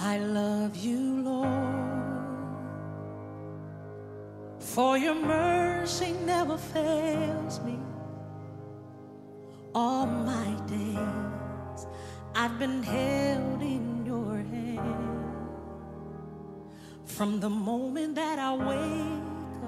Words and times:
I 0.00 0.18
love 0.18 0.76
you, 0.76 1.22
Lord, 1.22 1.50
for 4.60 4.98
your 4.98 5.14
mercy 5.14 6.12
never 6.26 6.56
fails 6.58 7.60
me. 7.60 7.78
All 9.74 10.06
my 10.06 10.50
days 10.66 11.86
I've 12.34 12.58
been 12.58 12.82
held 12.82 13.62
in 13.62 14.04
your 14.06 14.36
hand. 14.38 15.58
From 17.04 17.40
the 17.40 17.50
moment 17.50 18.14
that 18.16 18.38
I 18.38 18.54
wake 18.56 19.62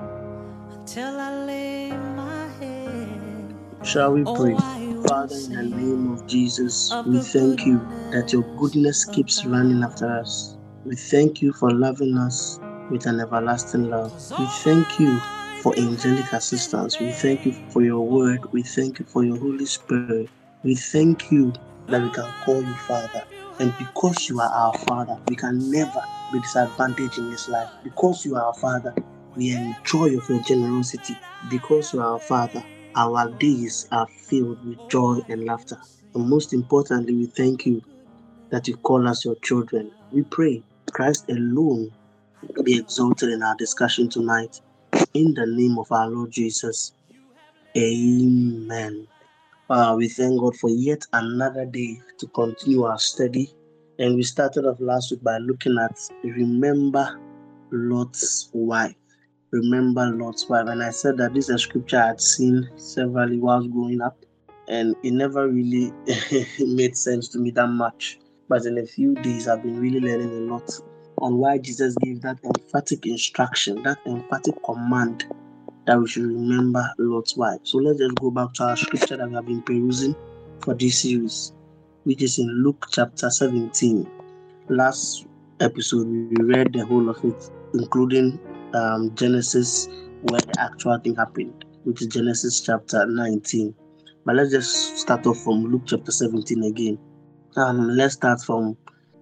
up 0.00 0.72
until 0.72 1.18
I 1.20 1.44
lay 1.44 1.90
my 1.92 2.48
head. 2.60 3.54
Shall 3.84 4.12
we 4.14 4.24
Oh, 4.24 4.34
pray? 4.36 4.54
I 4.54 4.54
will 4.54 4.77
Father, 5.08 5.36
in 5.36 5.52
the 5.52 5.62
name 5.62 6.12
of 6.12 6.26
Jesus, 6.26 6.94
we 7.06 7.18
thank 7.20 7.64
you 7.64 7.78
that 8.12 8.30
your 8.30 8.42
goodness 8.58 9.06
keeps 9.06 9.42
running 9.42 9.82
after 9.82 10.06
us. 10.06 10.54
We 10.84 10.96
thank 10.96 11.40
you 11.40 11.54
for 11.54 11.70
loving 11.70 12.18
us 12.18 12.60
with 12.90 13.06
an 13.06 13.18
everlasting 13.18 13.88
love. 13.88 14.12
We 14.38 14.44
thank 14.64 15.00
you 15.00 15.18
for 15.62 15.74
angelic 15.78 16.30
assistance. 16.34 17.00
We 17.00 17.10
thank 17.12 17.46
you 17.46 17.52
for 17.70 17.80
your 17.80 18.06
word. 18.06 18.52
We 18.52 18.62
thank 18.62 18.98
you 18.98 19.06
for 19.06 19.24
your 19.24 19.38
Holy 19.38 19.64
Spirit. 19.64 20.28
We 20.62 20.74
thank 20.74 21.32
you 21.32 21.54
that 21.86 22.02
we 22.02 22.10
can 22.10 22.30
call 22.44 22.62
you 22.62 22.74
Father. 22.74 23.24
And 23.60 23.72
because 23.78 24.28
you 24.28 24.40
are 24.40 24.50
our 24.50 24.74
Father, 24.80 25.16
we 25.26 25.36
can 25.36 25.70
never 25.70 26.02
be 26.34 26.40
disadvantaged 26.40 27.16
in 27.16 27.30
this 27.30 27.48
life. 27.48 27.70
Because 27.82 28.26
you 28.26 28.36
are 28.36 28.44
our 28.44 28.54
Father, 28.54 28.94
we 29.34 29.52
enjoy 29.52 30.18
of 30.18 30.28
your 30.28 30.42
generosity. 30.42 31.16
Because 31.48 31.94
you 31.94 32.00
are 32.00 32.12
our 32.12 32.20
Father, 32.20 32.62
our 32.98 33.30
days 33.38 33.86
are 33.92 34.08
filled 34.28 34.58
with 34.66 34.78
joy 34.90 35.20
and 35.28 35.44
laughter. 35.44 35.78
And 36.14 36.28
most 36.28 36.52
importantly, 36.52 37.14
we 37.14 37.26
thank 37.26 37.64
you 37.64 37.80
that 38.50 38.66
you 38.66 38.76
call 38.78 39.06
us 39.06 39.24
your 39.24 39.36
children. 39.44 39.92
We 40.10 40.24
pray 40.24 40.64
Christ 40.92 41.24
alone 41.30 41.92
be 42.64 42.76
exalted 42.76 43.30
in 43.30 43.42
our 43.42 43.54
discussion 43.56 44.08
tonight. 44.08 44.56
In 45.14 45.32
the 45.34 45.46
name 45.46 45.78
of 45.78 45.86
our 45.92 46.08
Lord 46.08 46.32
Jesus. 46.32 46.92
Amen. 47.76 49.06
Uh, 49.70 49.94
we 49.96 50.08
thank 50.08 50.40
God 50.40 50.56
for 50.56 50.70
yet 50.70 51.02
another 51.12 51.66
day 51.66 51.98
to 52.18 52.26
continue 52.28 52.82
our 52.82 52.98
study. 52.98 53.52
And 53.98 54.16
we 54.16 54.22
started 54.22 54.64
off 54.64 54.78
last 54.80 55.10
week 55.10 55.22
by 55.22 55.38
looking 55.38 55.76
at 55.78 55.96
Remember 56.24 57.08
Lot's 57.70 58.48
wife. 58.52 58.94
Remember 59.50 60.06
Lot's 60.06 60.48
wife. 60.48 60.68
And 60.68 60.82
I 60.82 60.90
said 60.90 61.16
that 61.18 61.34
this 61.34 61.48
is 61.48 61.54
a 61.54 61.58
scripture 61.58 61.98
I 61.98 62.06
had 62.08 62.20
seen 62.20 62.68
severally 62.76 63.38
whilst 63.38 63.70
growing 63.70 64.00
up, 64.00 64.16
and 64.68 64.94
it 65.02 65.12
never 65.12 65.48
really 65.48 65.92
made 66.60 66.96
sense 66.96 67.28
to 67.28 67.38
me 67.38 67.50
that 67.52 67.68
much. 67.68 68.18
But 68.48 68.66
in 68.66 68.78
a 68.78 68.86
few 68.86 69.14
days, 69.14 69.48
I've 69.48 69.62
been 69.62 69.80
really 69.80 70.00
learning 70.00 70.30
a 70.30 70.52
lot 70.52 70.70
on 71.18 71.36
why 71.38 71.58
Jesus 71.58 71.94
gave 72.02 72.20
that 72.22 72.38
emphatic 72.44 73.06
instruction, 73.06 73.82
that 73.82 73.98
emphatic 74.06 74.54
command 74.64 75.26
that 75.86 75.98
we 75.98 76.06
should 76.06 76.24
remember 76.24 76.86
Lot's 76.98 77.36
wife. 77.36 77.60
So 77.62 77.78
let's 77.78 77.98
just 77.98 78.14
go 78.16 78.30
back 78.30 78.52
to 78.54 78.64
our 78.64 78.76
scripture 78.76 79.16
that 79.16 79.28
we 79.28 79.34
have 79.34 79.46
been 79.46 79.62
perusing 79.62 80.14
for 80.60 80.74
this 80.74 81.00
series, 81.00 81.52
which 82.04 82.22
is 82.22 82.38
in 82.38 82.46
Luke 82.62 82.86
chapter 82.90 83.30
17. 83.30 84.06
Last 84.68 85.26
episode, 85.60 86.06
we 86.06 86.36
read 86.44 86.74
the 86.74 86.84
whole 86.84 87.08
of 87.08 87.24
it, 87.24 87.50
including 87.72 88.38
um, 88.74 89.14
Genesis, 89.14 89.88
where 90.22 90.40
the 90.40 90.60
actual 90.60 90.98
thing 90.98 91.14
happened, 91.14 91.64
which 91.84 92.02
is 92.02 92.08
Genesis 92.08 92.60
chapter 92.60 93.06
19. 93.06 93.74
But 94.24 94.36
let's 94.36 94.50
just 94.50 94.98
start 94.98 95.26
off 95.26 95.38
from 95.38 95.64
Luke 95.64 95.82
chapter 95.86 96.12
17 96.12 96.62
again. 96.64 96.98
Um, 97.56 97.88
let's 97.88 98.14
start 98.14 98.40
from 98.42 98.76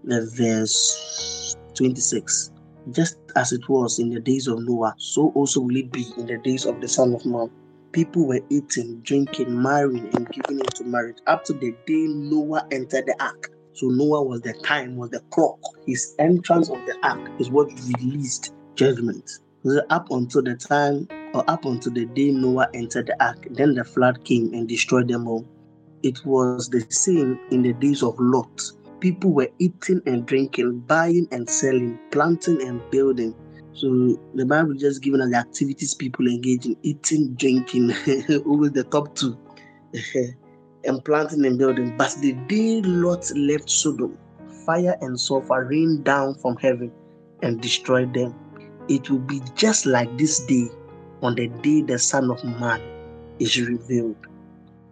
the 0.05 0.31
verse 0.37 1.57
26. 1.75 2.51
Just 2.93 3.17
as 3.35 3.53
it 3.53 3.69
was 3.69 3.99
in 3.99 4.11
the 4.11 4.21
days 4.21 4.47
of 4.47 4.61
Noah, 4.61 4.95
so 4.99 5.33
also 5.35 5.61
will 5.61 5.77
it 5.77 5.91
be 5.91 6.07
in 6.17 6.27
the 6.27 6.39
days 6.39 6.67
of 6.67 6.81
the 6.81 6.89
Son 6.89 7.15
of 7.15 7.25
Man. 7.25 7.51
People 7.93 8.27
were 8.27 8.41
eating, 8.51 9.01
drinking, 9.03 9.61
marrying, 9.61 10.09
and 10.15 10.29
giving 10.31 10.61
into 10.61 10.85
marriage 10.85 11.17
up 11.27 11.45
to 11.45 11.53
the 11.55 11.73
day 11.87 12.07
Noah 12.09 12.67
entered 12.71 13.07
the 13.07 13.17
ark. 13.21 13.49
So 13.73 13.89
Noah 13.89 14.23
was 14.23 14.41
the 14.43 14.53
time, 14.65 14.97
was 14.97 15.11
the 15.11 15.21
clock. 15.33 15.59
His 15.87 16.15
entrance 16.19 16.69
of 16.69 16.79
the 16.87 16.97
ark 17.03 17.31
is 17.39 17.51
what 17.51 17.69
released 18.01 18.53
judgment. 18.77 19.31
Up 19.91 20.13
until 20.13 20.43
the 20.43 20.55
time, 20.55 21.09
or 21.35 21.43
up 21.51 21.65
until 21.65 21.93
the 21.93 22.05
day 22.07 22.31
Noah 22.31 22.69
entered 22.73 23.09
the 23.09 23.25
ark, 23.25 23.49
then 23.51 23.75
the 23.75 23.83
flood 23.83 24.25
came 24.25 24.55
and 24.55 24.69
destroyed 24.69 25.09
them 25.09 25.27
all. 25.27 25.45
It 26.05 26.25
was 26.25 26.69
the 26.69 26.87
same 26.89 27.41
in 27.51 27.63
the 27.63 27.73
days 27.73 28.05
of 28.05 28.15
Lot. 28.21 28.63
People 29.01 29.33
were 29.33 29.49
eating 29.59 30.01
and 30.07 30.25
drinking, 30.25 30.85
buying 30.87 31.27
and 31.33 31.51
selling, 31.51 31.99
planting 32.13 32.63
and 32.63 32.81
building. 32.93 33.35
So 33.73 34.17
the 34.35 34.47
Bible 34.47 34.75
just 34.75 35.03
giving 35.03 35.21
us 35.21 35.31
the 35.31 35.37
activities 35.37 35.95
people 35.95 36.29
engage 36.29 36.67
in 36.67 36.77
eating, 36.85 37.35
drinking, 37.35 37.91
always 38.47 38.71
the 38.71 38.87
top 38.89 39.17
two, 39.17 39.37
and 40.85 41.05
planting 41.05 41.45
and 41.45 41.59
building. 41.59 41.97
But 41.97 42.15
the 42.21 42.35
day 42.47 42.83
Lot 42.83 43.29
left 43.35 43.69
Sodom, 43.69 44.17
fire 44.65 44.97
and 45.01 45.19
sulfur 45.19 45.65
rained 45.65 46.05
down 46.05 46.37
from 46.37 46.57
heaven 46.59 46.93
and 47.43 47.61
destroyed 47.61 48.15
them. 48.15 48.33
It 48.89 49.11
will 49.11 49.19
be 49.19 49.41
just 49.55 49.87
like 49.87 50.17
this 50.17 50.45
day 50.47 50.69
on 51.23 51.35
the 51.35 51.49
day 51.49 51.83
the 51.83 51.99
Son 51.99 52.31
of 52.31 52.43
Man 52.45 52.81
is 53.39 53.61
revealed 53.61 54.17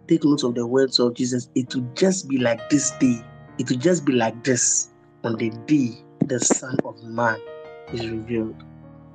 take 0.07 0.23
note 0.23 0.43
of 0.43 0.55
the 0.55 0.65
words 0.65 0.99
of 0.99 1.13
Jesus. 1.13 1.49
It 1.55 1.73
will 1.73 1.87
just 1.95 2.27
be 2.27 2.37
like 2.37 2.69
this 2.69 2.91
day. 2.99 3.21
It 3.57 3.69
will 3.69 3.77
just 3.77 4.05
be 4.05 4.13
like 4.13 4.43
this 4.43 4.89
on 5.23 5.35
the 5.37 5.49
day 5.65 5.91
the 6.25 6.39
Son 6.39 6.77
of 6.85 7.01
Man 7.03 7.39
is 7.93 8.09
revealed. 8.09 8.61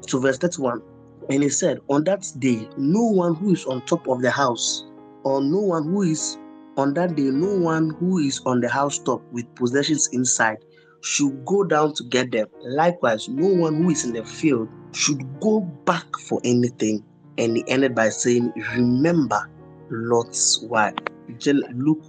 So, 0.09 0.19
verse 0.19 0.39
31 0.39 0.83
And 1.31 1.43
he 1.43 1.49
said, 1.49 1.79
On 1.89 2.05
that 2.05 2.27
day, 2.39 2.69
no 2.77 3.03
one 3.03 3.35
who 3.35 3.53
is 3.53 3.65
on 3.67 3.83
top 3.83 4.09
of 4.09 4.23
the 4.23 4.31
house, 4.31 4.85
or 5.25 5.41
no 5.43 5.59
one 5.59 5.85
who 5.85 6.03
is 6.03 6.37
on 6.77 6.95
that 6.95 7.15
day, 7.15 7.25
no 7.25 7.57
one 7.59 7.91
who 7.91 8.19
is 8.19 8.41
on 8.47 8.61
the 8.61 8.69
housetop 8.69 9.23
with 9.33 9.53
possessions 9.55 10.09
inside 10.13 10.59
should 11.03 11.45
go 11.45 11.65
down 11.65 11.95
to 11.95 12.05
get 12.05 12.31
them. 12.33 12.47
Likewise, 12.63 13.29
no 13.29 13.49
one 13.49 13.83
who 13.83 13.91
is 13.91 14.05
in 14.05 14.13
the 14.13 14.25
field 14.25 14.69
should 14.93 15.41
go 15.41 15.61
back 15.61 16.05
for 16.29 16.41
anything. 16.45 17.05
And 17.39 17.57
he 17.57 17.65
ended 17.69 17.95
by 17.95 18.11
saying, 18.11 18.53
Remember 18.75 19.51
Lot's 19.91 20.61
wife. 20.63 20.95
Luke 21.73 22.05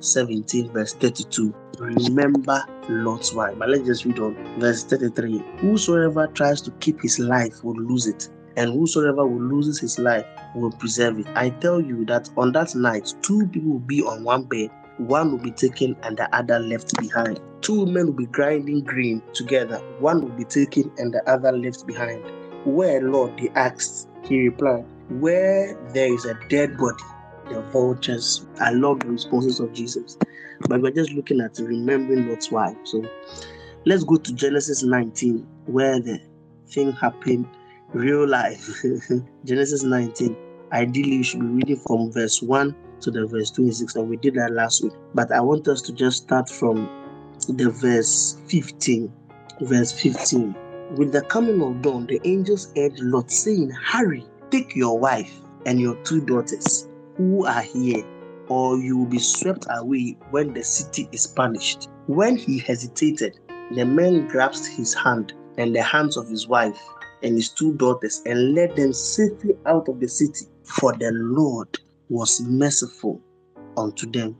17, 0.00 0.72
verse 0.72 0.94
32. 0.94 1.54
Remember 1.78 2.64
Lot's 2.88 3.32
wife. 3.32 3.58
But 3.58 3.70
let's 3.70 3.86
just 3.86 4.04
read 4.04 4.18
on. 4.18 4.34
Verse 4.60 4.84
33. 4.84 5.38
Whosoever 5.58 6.26
tries 6.28 6.60
to 6.62 6.70
keep 6.72 7.00
his 7.00 7.18
life 7.18 7.64
will 7.64 7.76
lose 7.76 8.06
it, 8.06 8.28
and 8.56 8.72
whosoever 8.72 9.26
will 9.26 9.42
loses 9.42 9.78
his 9.80 9.98
life 9.98 10.24
will 10.54 10.70
preserve 10.70 11.18
it. 11.18 11.26
I 11.34 11.50
tell 11.50 11.80
you 11.80 12.04
that 12.06 12.30
on 12.36 12.52
that 12.52 12.74
night, 12.74 13.14
two 13.22 13.46
people 13.48 13.72
will 13.72 13.78
be 13.80 14.02
on 14.02 14.24
one 14.24 14.44
bed, 14.44 14.70
one 14.98 15.30
will 15.30 15.38
be 15.38 15.50
taken 15.50 15.96
and 16.02 16.16
the 16.16 16.34
other 16.34 16.58
left 16.58 16.96
behind. 16.98 17.40
Two 17.60 17.86
men 17.86 18.06
will 18.06 18.12
be 18.12 18.26
grinding 18.26 18.82
grain 18.82 19.22
together, 19.34 19.78
one 19.98 20.22
will 20.22 20.36
be 20.36 20.44
taken 20.44 20.90
and 20.98 21.12
the 21.12 21.28
other 21.28 21.52
left 21.52 21.86
behind. 21.86 22.22
Where, 22.64 23.00
Lord? 23.02 23.38
They 23.38 23.48
asked. 23.50 24.08
He 24.24 24.48
replied, 24.48 24.84
Where 25.08 25.78
there 25.92 26.12
is 26.12 26.24
a 26.24 26.38
dead 26.48 26.76
body, 26.76 27.04
the 27.48 27.60
vultures. 27.72 28.46
I 28.60 28.72
love 28.72 29.00
the 29.00 29.08
responses 29.08 29.60
of 29.60 29.72
Jesus. 29.72 30.18
But 30.68 30.82
we're 30.82 30.90
just 30.90 31.12
looking 31.12 31.40
at 31.40 31.58
remembering 31.58 32.28
Lot's 32.28 32.50
wife. 32.50 32.76
So 32.84 33.04
let's 33.84 34.02
go 34.02 34.16
to 34.16 34.34
Genesis 34.34 34.82
19, 34.82 35.46
where 35.66 36.00
the 36.00 36.20
thing 36.66 36.92
happened 36.92 37.46
real 37.92 38.26
life. 38.26 38.82
Genesis 39.44 39.82
19. 39.82 40.36
Ideally, 40.72 41.16
you 41.16 41.22
should 41.22 41.40
be 41.40 41.46
reading 41.46 41.76
from 41.86 42.10
verse 42.10 42.42
1 42.42 42.74
to 43.00 43.10
the 43.10 43.26
verse 43.26 43.50
26, 43.50 43.96
and 43.96 44.08
we 44.08 44.16
did 44.16 44.34
that 44.34 44.52
last 44.52 44.82
week. 44.82 44.92
But 45.14 45.32
I 45.32 45.40
want 45.40 45.68
us 45.68 45.82
to 45.82 45.92
just 45.92 46.24
start 46.24 46.48
from 46.48 46.88
the 47.48 47.70
verse 47.70 48.38
15. 48.48 49.12
Verse 49.60 49.92
15. 49.92 50.54
With 50.96 51.12
the 51.12 51.22
coming 51.22 51.62
of 51.62 51.82
dawn, 51.82 52.06
the 52.06 52.20
angels 52.24 52.72
urged 52.76 53.00
Lot, 53.00 53.30
saying, 53.30 53.70
Hurry, 53.70 54.24
take 54.50 54.76
your 54.76 54.98
wife 54.98 55.40
and 55.64 55.80
your 55.80 55.96
two 56.04 56.20
daughters 56.20 56.88
who 57.16 57.44
are 57.44 57.62
here, 57.62 58.04
or 58.48 58.78
you 58.78 58.98
will 58.98 59.06
be 59.06 59.18
swept 59.18 59.66
away 59.70 60.16
when 60.30 60.54
the 60.54 60.62
city 60.62 61.08
is 61.12 61.26
punished. 61.26 61.88
When 62.06 62.36
he 62.36 62.58
hesitated, 62.58 63.38
the 63.72 63.84
man 63.84 64.28
grasped 64.28 64.68
his 64.68 64.94
hand 64.94 65.32
and 65.58 65.74
the 65.74 65.82
hands 65.82 66.16
of 66.16 66.28
his 66.28 66.46
wife 66.46 66.80
and 67.22 67.34
his 67.34 67.48
two 67.48 67.72
daughters 67.74 68.22
and 68.26 68.54
led 68.54 68.76
them 68.76 68.92
safely 68.92 69.56
out 69.66 69.88
of 69.88 69.98
the 69.98 70.08
city, 70.08 70.46
for 70.62 70.92
the 70.92 71.10
Lord 71.12 71.78
was 72.08 72.40
merciful 72.42 73.20
unto 73.76 74.10
them. 74.10 74.36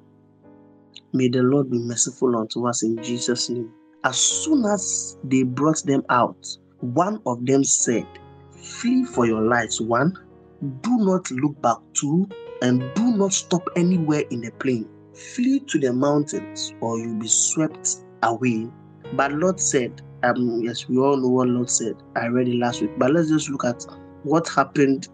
May 1.12 1.28
the 1.28 1.42
Lord 1.42 1.70
be 1.70 1.78
merciful 1.78 2.36
unto 2.36 2.66
us 2.66 2.82
in 2.82 3.02
Jesus' 3.02 3.48
name. 3.50 3.72
As 4.04 4.16
soon 4.18 4.64
as 4.64 5.16
they 5.24 5.42
brought 5.42 5.82
them 5.84 6.02
out, 6.10 6.36
one 6.80 7.20
of 7.26 7.44
them 7.46 7.64
said, 7.64 8.06
Flee 8.52 9.04
for 9.04 9.26
your 9.26 9.42
lives, 9.42 9.80
one. 9.80 10.12
Do 10.80 10.96
not 10.98 11.30
look 11.30 11.60
back, 11.62 11.78
two. 11.94 12.28
And 12.62 12.82
do 12.94 13.16
not 13.16 13.32
stop 13.32 13.62
anywhere 13.76 14.24
in 14.30 14.40
the 14.40 14.50
plain. 14.60 14.88
Flee 15.34 15.60
to 15.68 15.78
the 15.78 15.92
mountains, 15.92 16.72
or 16.80 16.98
you'll 16.98 17.20
be 17.20 17.28
swept 17.28 17.96
away. 18.22 18.66
But 19.12 19.32
Lord 19.32 19.60
said, 19.60 20.00
um, 20.22 20.60
yes, 20.62 20.88
we 20.88 20.98
all 20.98 21.16
know 21.16 21.28
what 21.28 21.48
Lord 21.48 21.70
said. 21.70 21.94
I 22.16 22.26
read 22.26 22.48
it 22.48 22.56
last 22.56 22.80
week. 22.80 22.90
But 22.98 23.12
let's 23.12 23.28
just 23.28 23.50
look 23.50 23.64
at 23.64 23.84
what 24.22 24.48
happened. 24.48 25.08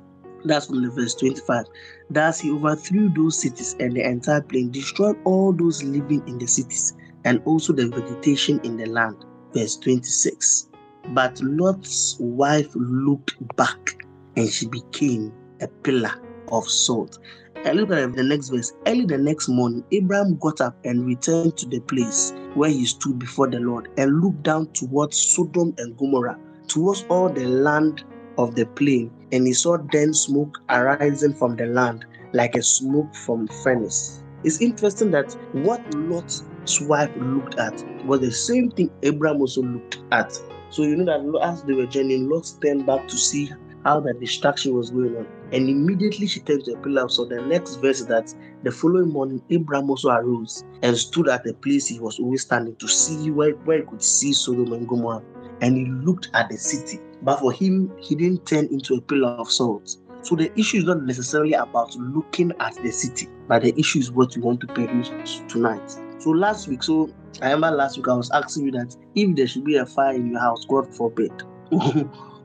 That's 0.45 0.67
from 0.67 0.83
the 0.83 0.91
verse 0.91 1.15
25. 1.17 1.65
Thus 2.13 2.41
he 2.41 2.51
overthrew 2.51 3.09
those 3.09 3.39
cities 3.39 3.75
and 3.81 3.95
the 3.95 4.07
entire 4.07 4.43
plain, 4.43 4.71
destroyed 4.71 5.17
all 5.25 5.53
those 5.53 5.83
living 5.83 6.23
in 6.29 6.39
the 6.39 6.47
cities, 6.47 6.95
and 7.25 7.41
also 7.47 7.73
the 7.73 7.89
vegetation 7.89 8.61
in 8.65 8.77
the 8.77 8.87
land. 8.87 9.25
Verse 9.55 9.77
26. 9.77 10.69
But 11.15 11.41
Lot's 11.43 12.17
wife 12.21 12.69
looked 12.75 13.35
back 13.57 13.97
and 14.37 14.49
she 14.49 14.67
became 14.69 15.33
a 15.61 15.69
pillar 15.69 16.13
of 16.51 16.69
salt. 16.69 17.19
And 17.65 17.79
look 17.79 17.91
at 17.91 18.15
the 18.15 18.25
next 18.25 18.51
verse. 18.51 18.73
Early 18.87 19.07
the 19.07 19.19
next 19.19 19.49
morning, 19.49 19.85
Abraham 19.93 20.37
got 20.37 20.61
up 20.61 20.77
and 20.85 21.07
returned 21.07 21.57
to 21.59 21.67
the 21.67 21.81
place 21.81 22.35
where 22.55 22.71
he 22.71 22.85
stood 22.85 23.19
before 23.19 23.49
the 23.49 23.61
Lord 23.61 23.89
and 23.97 24.21
looked 24.21 24.43
down 24.43 24.67
towards 24.73 25.17
Sodom 25.17 25.75
and 25.79 25.97
Gomorrah, 25.97 26.39
towards 26.67 27.05
all 27.09 27.29
the 27.31 27.47
land 27.47 28.05
of 28.37 28.55
the 28.55 28.67
plain. 28.67 29.11
And 29.33 29.47
he 29.47 29.55
saw 29.55 29.79
dense 29.79 30.21
smoke 30.21 30.59
arising 30.69 31.35
from 31.35 31.57
the 31.57 31.67
land 31.67 32.05
like 32.35 32.55
a 32.55 32.63
smoke 32.63 33.15
from 33.15 33.49
furnace. 33.49 34.23
It's 34.45 34.61
interesting 34.61 35.11
that 35.13 35.35
what 35.53 35.83
Lot's 35.95 36.43
wife 36.83 37.11
looked 37.17 37.59
at 37.59 37.83
was 38.05 38.21
the 38.21 38.31
same 38.31 38.71
thing 38.71 38.91
Abraham 39.03 39.41
also 39.41 39.63
looked 39.63 39.99
at. 40.11 40.39
So 40.71 40.83
you 40.83 40.97
know 40.97 41.05
that 41.05 41.49
as 41.49 41.63
they 41.63 41.75
were 41.75 41.87
journeying, 41.87 42.29
Lot 42.29 42.51
turned 42.63 42.87
back 42.87 43.09
to 43.09 43.17
see 43.17 43.51
how 43.85 44.01
the 44.01 44.15
destruction 44.15 44.75
was 44.75 44.91
going 44.91 45.17
on. 45.17 45.27
And 45.53 45.69
immediately 45.69 46.27
she 46.27 46.41
turned 46.41 46.65
to 46.65 46.75
a 46.75 46.79
pillar. 46.79 47.09
So 47.09 47.25
the 47.25 47.43
next 47.43 47.77
verse 47.77 48.01
is 48.01 48.07
that 48.07 48.35
the 48.63 48.71
following 48.71 49.11
morning, 49.11 49.43
Abraham 49.51 49.91
also 49.91 50.11
arose 50.11 50.65
and 50.83 50.97
stood 50.97 51.29
at 51.29 51.45
the 51.45 51.55
place 51.55 51.87
he 51.87 52.01
was 52.01 52.19
always 52.19 52.43
standing 52.43 52.77
to 52.77 52.89
see 52.89 53.31
where, 53.31 53.53
where 53.65 53.79
he 53.79 53.85
could 53.85 54.03
see 54.03 54.33
Sodom 54.33 54.73
and 54.73 54.89
Gomorrah. 54.89 55.23
And 55.61 55.77
he 55.77 55.87
looked 55.87 56.31
at 56.35 56.49
the 56.49 56.57
city. 56.57 57.01
But 57.23 57.39
for 57.39 57.53
him, 57.53 57.93
he 58.01 58.15
didn't 58.15 58.47
turn 58.47 58.67
into 58.67 58.95
a 58.95 59.01
pillar 59.01 59.29
of 59.29 59.51
salt. 59.51 59.97
So 60.23 60.37
the 60.37 60.57
issue 60.59 60.79
is 60.79 60.85
not 60.85 61.03
necessarily 61.03 61.53
about 61.55 61.95
looking 61.97 62.53
at 62.61 62.75
the 62.77 62.91
city, 62.91 63.29
but 63.49 63.63
the 63.63 63.79
issue 63.79 63.99
is 63.99 64.11
what 64.13 64.37
you 64.37 64.43
want 64.43 64.61
to 64.61 64.67
produce 64.69 65.43
tonight. 65.49 65.91
So 66.19 66.31
last 66.31 66.69
week, 66.69 66.83
so 66.83 67.11
I 67.41 67.51
remember 67.51 67.77
last 67.77 67.97
week 67.97 68.07
I 68.07 68.15
was 68.15 68.31
asking 68.31 68.67
you 68.67 68.71
that 68.73 68.97
if 69.17 69.35
there 69.37 69.47
should 69.49 69.65
be 69.65 69.77
a 69.77 69.87
fire 69.87 70.15
in 70.15 70.31
your 70.31 70.41
house, 70.41 70.65
God 70.65 70.95
forbid, 70.95 71.33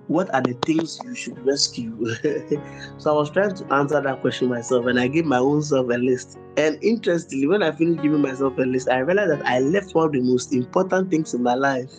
what 0.08 0.34
are 0.34 0.42
the 0.42 0.54
things 0.66 1.00
you 1.04 1.14
should 1.14 1.46
rescue? 1.46 2.16
so 2.98 3.14
I 3.14 3.14
was 3.14 3.30
trying 3.30 3.54
to 3.56 3.74
answer 3.74 4.02
that 4.02 4.22
question 4.22 4.50
myself 4.50 4.88
and 4.88 5.00
I 5.00 5.08
gave 5.08 5.26
my 5.26 5.38
own 5.38 5.62
self 5.62 5.88
a 5.90 5.98
list. 5.98 6.40
And 6.58 6.84
interestingly, 6.84 7.46
when 7.46 7.62
I 7.62 7.72
finished 7.72 8.02
giving 8.02 8.22
myself 8.22 8.58
a 8.58 8.62
list, 8.62 8.90
I 8.90 9.00
realized 9.00 9.32
that 9.32 9.46
I 9.46 9.60
left 9.60 9.94
one 9.94 10.08
of 10.08 10.12
the 10.14 10.22
most 10.22 10.52
important 10.52 11.12
things 11.12 11.36
in 11.36 11.44
my 11.44 11.54
life. 11.54 11.92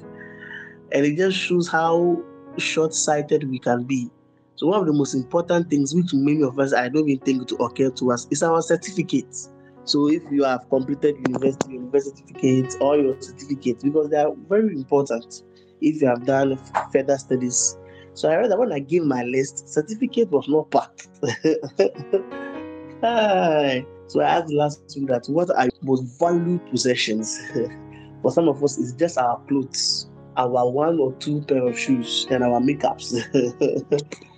And 0.90 1.06
it 1.06 1.16
just 1.16 1.36
shows 1.36 1.68
how 1.68 2.20
short 2.58 2.94
sighted 2.94 3.48
we 3.48 3.58
can 3.58 3.84
be. 3.84 4.10
So, 4.56 4.66
one 4.66 4.80
of 4.80 4.86
the 4.86 4.92
most 4.92 5.14
important 5.14 5.70
things, 5.70 5.94
which 5.94 6.12
many 6.12 6.42
of 6.42 6.58
us 6.58 6.72
I 6.72 6.88
don't 6.88 7.08
even 7.08 7.24
think 7.24 7.48
to 7.48 7.56
occur 7.56 7.90
to 7.90 8.12
us, 8.12 8.26
is 8.30 8.42
our 8.42 8.60
certificates. 8.60 9.50
So, 9.84 10.08
if 10.08 10.22
you 10.30 10.44
have 10.44 10.68
completed 10.68 11.16
university, 11.26 11.74
university 11.74 12.24
certificates, 12.26 12.76
or 12.80 12.96
your 12.96 13.20
certificates, 13.20 13.84
because 13.84 14.10
they 14.10 14.18
are 14.18 14.32
very 14.48 14.74
important 14.74 15.42
if 15.80 16.02
you 16.02 16.08
have 16.08 16.26
done 16.26 16.58
further 16.92 17.16
studies 17.16 17.78
so 18.18 18.28
I 18.28 18.34
read 18.34 18.50
that 18.50 18.58
when 18.58 18.72
I 18.72 18.80
gave 18.80 19.04
my 19.04 19.22
list, 19.22 19.68
certificate 19.68 20.28
was 20.30 20.48
not 20.48 20.68
part. 20.72 21.06
so 24.08 24.20
I 24.20 24.24
asked 24.24 24.52
last 24.52 24.80
week 24.96 25.06
that 25.06 25.26
what 25.28 25.56
are 25.56 25.68
most 25.82 26.18
valued 26.18 26.68
possessions? 26.68 27.38
For 28.22 28.32
some 28.32 28.48
of 28.48 28.64
us, 28.64 28.76
it's 28.76 28.90
just 28.94 29.18
our 29.18 29.40
clothes, 29.46 30.10
our 30.38 30.70
one 30.70 30.98
or 31.00 31.12
two 31.14 31.42
pair 31.42 31.66
of 31.66 31.78
shoes, 31.78 32.26
and 32.30 32.42
our 32.42 32.60
makeups. 32.60 33.12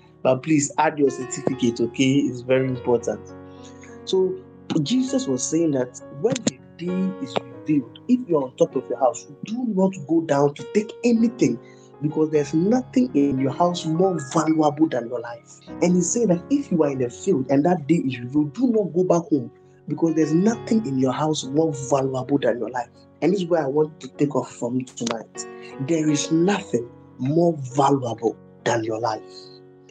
but 0.22 0.42
please 0.42 0.72
add 0.78 0.98
your 0.98 1.10
certificate, 1.10 1.80
okay? 1.80 2.12
It's 2.14 2.40
very 2.40 2.68
important. 2.68 3.20
So 4.06 4.34
Jesus 4.82 5.26
was 5.26 5.42
saying 5.42 5.72
that 5.72 6.00
when 6.20 6.34
the 6.46 6.58
day 6.78 7.24
is 7.24 7.34
revealed, 7.38 7.98
if 8.08 8.28
you're 8.28 8.42
on 8.42 8.56
top 8.56 8.74
of 8.76 8.88
your 8.88 8.98
house, 8.98 9.26
do 9.44 9.66
not 9.68 9.92
go 10.08 10.22
down 10.22 10.54
to 10.54 10.66
take 10.74 10.90
anything 11.04 11.58
because 12.02 12.30
there's 12.30 12.54
nothing 12.54 13.14
in 13.14 13.38
your 13.38 13.52
house 13.52 13.84
more 13.84 14.18
valuable 14.32 14.88
than 14.88 15.08
your 15.08 15.20
life. 15.20 15.60
And 15.82 15.96
he 15.96 16.00
said 16.00 16.28
that 16.28 16.42
if 16.50 16.72
you 16.72 16.82
are 16.82 16.90
in 16.90 16.98
the 16.98 17.10
field 17.10 17.50
and 17.50 17.64
that 17.66 17.86
day 17.86 17.96
is 17.96 18.18
revealed, 18.20 18.54
do 18.54 18.68
not 18.68 18.94
go 18.94 19.04
back 19.04 19.28
home 19.28 19.50
because 19.90 20.14
there's 20.14 20.32
nothing 20.32 20.86
in 20.86 20.98
your 20.98 21.12
house 21.12 21.44
more 21.44 21.72
valuable 21.90 22.38
than 22.38 22.58
your 22.58 22.70
life. 22.70 22.88
And 23.20 23.32
this 23.32 23.40
is 23.42 23.46
where 23.46 23.62
I 23.62 23.66
want 23.66 24.00
to 24.00 24.08
take 24.08 24.34
off 24.34 24.50
from 24.50 24.84
tonight. 24.84 25.46
There 25.86 26.08
is 26.08 26.32
nothing 26.32 26.88
more 27.18 27.54
valuable 27.74 28.36
than 28.64 28.84
your 28.84 29.00
life. 29.00 29.20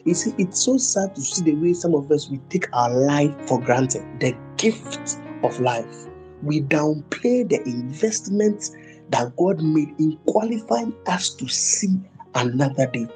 You 0.04 0.14
see, 0.14 0.32
it's 0.38 0.58
so 0.58 0.78
sad 0.78 1.14
to 1.14 1.20
see 1.20 1.44
the 1.44 1.54
way 1.54 1.74
some 1.74 1.94
of 1.94 2.10
us 2.10 2.28
we 2.28 2.38
take 2.48 2.66
our 2.72 2.90
life 2.90 3.32
for 3.46 3.60
granted, 3.60 4.02
the 4.18 4.34
gift 4.56 5.18
of 5.44 5.60
life. 5.60 6.06
We 6.42 6.62
downplay 6.62 7.48
the 7.48 7.62
investment 7.66 8.70
that 9.10 9.36
God 9.36 9.62
made 9.62 9.94
in 9.98 10.16
qualifying 10.26 10.94
us 11.06 11.34
to 11.34 11.46
see 11.48 12.00
another 12.34 12.86
day. 12.86 13.06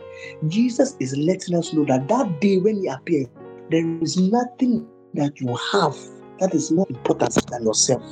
Jesus 0.49 0.97
is 1.01 1.17
letting 1.17 1.57
us 1.57 1.73
know 1.73 1.85
that 1.87 2.07
that 2.09 2.41
day 2.41 2.59
when 2.59 2.83
He 2.83 2.89
appears, 2.89 3.29
there 3.71 3.87
is 4.03 4.17
nothing 4.19 4.87
that 5.15 5.41
you 5.41 5.57
have 5.73 5.97
that 6.41 6.55
is 6.55 6.71
more 6.71 6.87
important 6.89 7.35
than 7.51 7.65
yourself. 7.65 8.03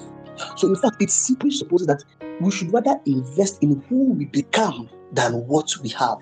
So, 0.56 0.68
in 0.68 0.76
fact, 0.76 1.00
it 1.00 1.10
simply 1.10 1.50
supposes 1.50 1.86
that 1.86 2.04
we 2.40 2.50
should 2.50 2.72
rather 2.72 2.98
invest 3.06 3.62
in 3.62 3.82
who 3.88 4.12
we 4.12 4.26
become 4.26 4.88
than 5.12 5.46
what 5.46 5.70
we 5.82 5.90
have, 5.90 6.18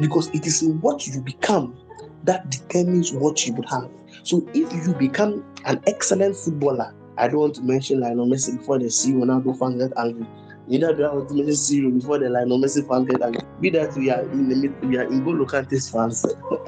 because 0.00 0.28
it 0.30 0.46
is 0.46 0.62
what 0.64 1.06
you 1.06 1.20
become 1.20 1.76
that 2.24 2.50
determines 2.50 3.12
what 3.12 3.46
you 3.46 3.52
would 3.54 3.68
have. 3.68 3.88
So, 4.24 4.46
if 4.54 4.72
you 4.86 4.94
become 4.94 5.44
an 5.64 5.80
excellent 5.86 6.36
footballer, 6.36 6.94
I 7.18 7.28
don't 7.28 7.40
want 7.40 7.54
to 7.56 7.62
mention 7.62 8.00
Lionel 8.00 8.26
Messi 8.26 8.56
before 8.58 8.78
they 8.78 8.88
see 8.88 9.12
Ronaldo 9.12 9.58
fans 9.58 9.82
get 9.82 9.92
angry. 9.98 10.26
Neither 10.66 10.94
do 10.94 11.04
I 11.04 11.12
want 11.12 11.28
to 11.28 11.34
mention 11.34 11.54
zero 11.54 11.90
before 11.90 12.18
the 12.18 12.30
line. 12.30 12.48
No 12.48 12.56
Messi 12.56 12.86
fans 12.88 13.08
get 13.08 13.20
angry. 13.20 13.42
Be 13.60 13.70
that 13.70 13.94
we 13.94 14.10
are 14.10 14.22
in 14.22 14.48
the 14.48 14.68
we 14.86 14.96
are 14.96 15.02
in 15.02 15.22
Golo 15.24 15.44
Kante's 15.44 15.90
fans. 15.90 16.24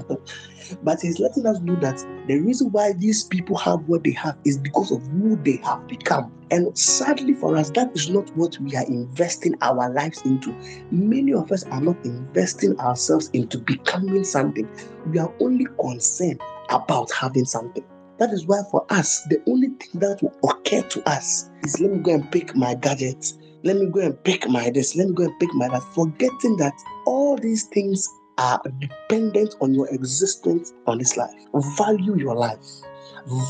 but 0.83 1.01
he's 1.01 1.19
letting 1.19 1.47
us 1.47 1.61
know 1.61 1.77
that 1.77 1.99
the 2.27 2.39
reason 2.39 2.71
why 2.73 2.93
these 2.93 3.25
people 3.25 3.57
have 3.59 3.81
what 3.89 4.05
they 4.05 4.13
have 4.13 4.37
is 4.45 4.59
because 4.59 4.91
of 4.91 5.07
who 5.09 5.37
they 5.37 5.57
have 5.65 5.87
become. 5.87 6.33
And 6.51 6.77
sadly 6.77 7.35
for 7.35 7.57
us, 7.57 7.71
that 7.71 7.95
is 7.95 8.11
not 8.11 8.35
what 8.37 8.59
we 8.61 8.77
are 8.77 8.87
investing 8.87 9.55
our 9.63 9.91
lives 9.91 10.23
into. 10.25 10.53
Many 10.91 11.33
of 11.33 11.51
us 11.53 11.65
are 11.65 11.81
not 11.81 11.97
investing 12.05 12.79
ourselves 12.81 13.31
into 13.33 13.59
becoming 13.59 14.25
something. 14.25 14.69
We 15.07 15.19
are 15.19 15.33
only 15.41 15.67
concerned 15.81 16.41
about 16.71 17.11
having 17.13 17.45
something. 17.45 17.85
That 18.19 18.31
is 18.31 18.47
why 18.47 18.63
for 18.71 18.87
us, 18.91 19.23
the 19.31 19.43
only 19.47 19.69
thing 19.69 20.01
that 20.01 20.23
will 20.23 20.37
occur 20.49 20.83
to 20.83 21.09
us 21.09 21.51
is 21.63 21.81
let 21.81 21.91
me 21.91 21.99
go 21.99 22.15
and 22.15 22.31
pick 22.31 22.55
my 22.55 22.75
gadgets 22.75 23.37
let 23.65 23.77
me 23.77 23.87
go 23.87 24.01
and 24.01 24.25
pick 24.25 24.47
my 24.47 24.69
this, 24.69 24.95
let 24.95 25.09
me 25.09 25.15
go 25.15 25.25
and 25.25 25.41
pick 25.41 25.53
my 25.55 25.69
that, 25.69 25.83
forgetting 25.95 26.59
that 26.59 26.75
all 27.07 27.35
these 27.37 27.65
things 27.65 28.07
are 28.39 28.61
dependent 28.79 29.55
on 29.61 29.75
your 29.75 29.89
existence 29.89 30.73
on 30.87 30.99
this 30.99 31.17
life. 31.17 31.31
Value 31.77 32.17
your 32.17 32.35
life, 32.35 32.59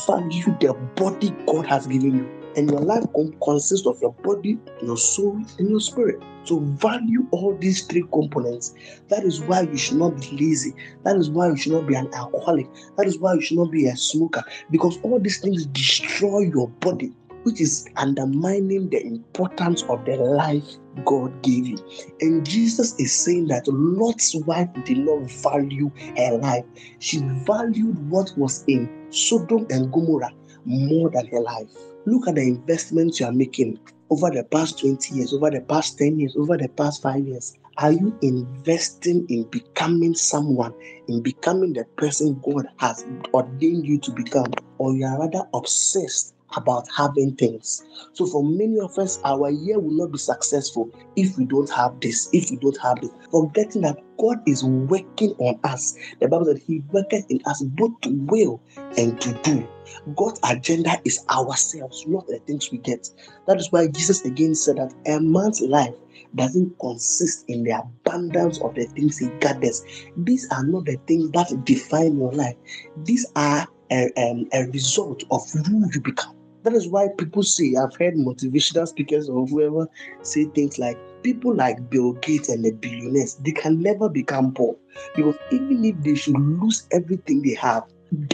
value 0.06 0.56
the 0.60 0.74
body 0.96 1.30
God 1.46 1.66
has 1.66 1.86
given 1.86 2.18
you. 2.18 2.40
And 2.56 2.70
your 2.70 2.80
life 2.80 3.02
consists 3.42 3.84
of 3.84 4.00
your 4.00 4.12
body, 4.22 4.58
your 4.80 4.96
soul, 4.96 5.42
and 5.58 5.70
your 5.70 5.80
spirit. 5.80 6.22
So 6.44 6.60
value 6.60 7.26
all 7.32 7.56
these 7.56 7.84
three 7.86 8.04
components. 8.12 8.74
That 9.08 9.24
is 9.24 9.40
why 9.40 9.62
you 9.62 9.76
should 9.76 9.96
not 9.96 10.20
be 10.20 10.36
lazy. 10.36 10.72
That 11.02 11.16
is 11.16 11.30
why 11.30 11.48
you 11.48 11.56
should 11.56 11.72
not 11.72 11.88
be 11.88 11.96
an 11.96 12.08
alcoholic. 12.14 12.68
That 12.96 13.06
is 13.06 13.18
why 13.18 13.34
you 13.34 13.40
should 13.40 13.56
not 13.56 13.72
be 13.72 13.88
a 13.88 13.96
smoker. 13.96 14.44
Because 14.70 14.98
all 15.02 15.18
these 15.18 15.40
things 15.40 15.66
destroy 15.66 16.40
your 16.40 16.68
body 16.68 17.12
which 17.44 17.60
is 17.60 17.86
undermining 17.96 18.90
the 18.90 19.02
importance 19.06 19.82
of 19.84 20.04
the 20.04 20.16
life 20.16 20.64
God 21.04 21.42
gave 21.42 21.66
you. 21.66 21.78
And 22.20 22.44
Jesus 22.44 22.98
is 22.98 23.14
saying 23.14 23.48
that 23.48 23.68
Lot's 23.68 24.34
wife 24.34 24.68
did 24.84 24.98
not 24.98 25.30
value 25.30 25.90
her 26.16 26.38
life, 26.38 26.64
she 26.98 27.18
valued 27.46 28.10
what 28.10 28.32
was 28.36 28.64
in 28.66 28.88
Sodom 29.10 29.66
and 29.70 29.92
Gomorrah 29.92 30.32
more 30.64 31.10
than 31.10 31.26
her 31.28 31.40
life. 31.40 31.68
Look 32.06 32.28
at 32.28 32.34
the 32.34 32.42
investments 32.42 33.20
you 33.20 33.26
are 33.26 33.32
making 33.32 33.78
over 34.10 34.30
the 34.30 34.44
past 34.44 34.80
20 34.80 35.14
years, 35.14 35.32
over 35.32 35.50
the 35.50 35.60
past 35.62 35.98
10 35.98 36.20
years, 36.20 36.36
over 36.36 36.56
the 36.56 36.68
past 36.68 37.02
five 37.02 37.26
years. 37.26 37.54
Are 37.78 37.92
you 37.92 38.16
investing 38.22 39.26
in 39.28 39.44
becoming 39.44 40.14
someone, 40.14 40.72
in 41.08 41.22
becoming 41.22 41.72
the 41.72 41.84
person 41.96 42.40
God 42.44 42.66
has 42.78 43.04
ordained 43.32 43.86
you 43.86 43.98
to 43.98 44.12
become? 44.12 44.52
Or 44.78 44.94
you 44.94 45.06
are 45.06 45.18
rather 45.18 45.42
obsessed 45.54 46.33
about 46.56 46.86
having 46.94 47.34
things. 47.36 47.84
So, 48.12 48.26
for 48.26 48.44
many 48.44 48.78
of 48.78 48.98
us, 48.98 49.20
our 49.24 49.50
year 49.50 49.78
will 49.78 49.96
not 49.96 50.12
be 50.12 50.18
successful 50.18 50.90
if 51.16 51.36
we 51.36 51.44
don't 51.44 51.70
have 51.70 52.00
this, 52.00 52.28
if 52.32 52.50
we 52.50 52.56
don't 52.56 52.78
have 52.80 53.00
this. 53.00 53.10
Forgetting 53.30 53.82
that 53.82 53.98
God 54.18 54.38
is 54.46 54.64
working 54.64 55.30
on 55.38 55.58
us. 55.64 55.96
The 56.20 56.28
Bible 56.28 56.46
said 56.46 56.62
He 56.66 56.80
worketh 56.92 57.26
in 57.30 57.40
us 57.46 57.62
both 57.62 58.00
to 58.02 58.10
will 58.10 58.60
and 58.96 59.20
to 59.20 59.32
do. 59.42 59.68
God's 60.16 60.40
agenda 60.44 61.00
is 61.04 61.24
ourselves, 61.30 62.04
not 62.06 62.26
the 62.26 62.38
things 62.40 62.70
we 62.70 62.78
get. 62.78 63.08
That 63.46 63.58
is 63.58 63.70
why 63.70 63.88
Jesus 63.88 64.24
again 64.24 64.54
said 64.54 64.76
that 64.76 64.94
a 65.06 65.20
man's 65.20 65.60
life 65.60 65.94
doesn't 66.34 66.78
consist 66.80 67.44
in 67.48 67.64
the 67.64 67.70
abundance 67.72 68.60
of 68.60 68.74
the 68.74 68.84
things 68.86 69.18
he 69.18 69.28
gathers. 69.40 69.84
These 70.16 70.48
are 70.50 70.64
not 70.64 70.86
the 70.86 70.96
things 71.06 71.30
that 71.32 71.64
define 71.64 72.18
your 72.18 72.32
life. 72.32 72.56
These 73.04 73.26
are 73.36 73.66
a, 73.90 74.10
um, 74.16 74.48
a 74.52 74.64
result 74.66 75.22
of 75.30 75.42
who 75.66 75.88
you 75.92 76.00
become. 76.00 76.34
That 76.62 76.72
is 76.72 76.88
why 76.88 77.08
people 77.18 77.42
say, 77.42 77.74
I've 77.74 77.94
heard 77.96 78.14
motivational 78.14 78.88
speakers 78.88 79.28
or 79.28 79.46
whoever 79.46 79.86
say 80.22 80.44
things 80.46 80.78
like, 80.78 80.96
people 81.22 81.54
like 81.54 81.90
Bill 81.90 82.12
Gates 82.14 82.48
and 82.48 82.64
the 82.64 82.72
billionaires, 82.72 83.34
they 83.36 83.52
can 83.52 83.82
never 83.82 84.08
become 84.08 84.52
poor. 84.54 84.76
Because 85.14 85.36
even 85.50 85.84
if 85.84 86.00
they 86.02 86.14
should 86.14 86.38
lose 86.38 86.86
everything 86.92 87.42
they 87.42 87.54
have, 87.54 87.84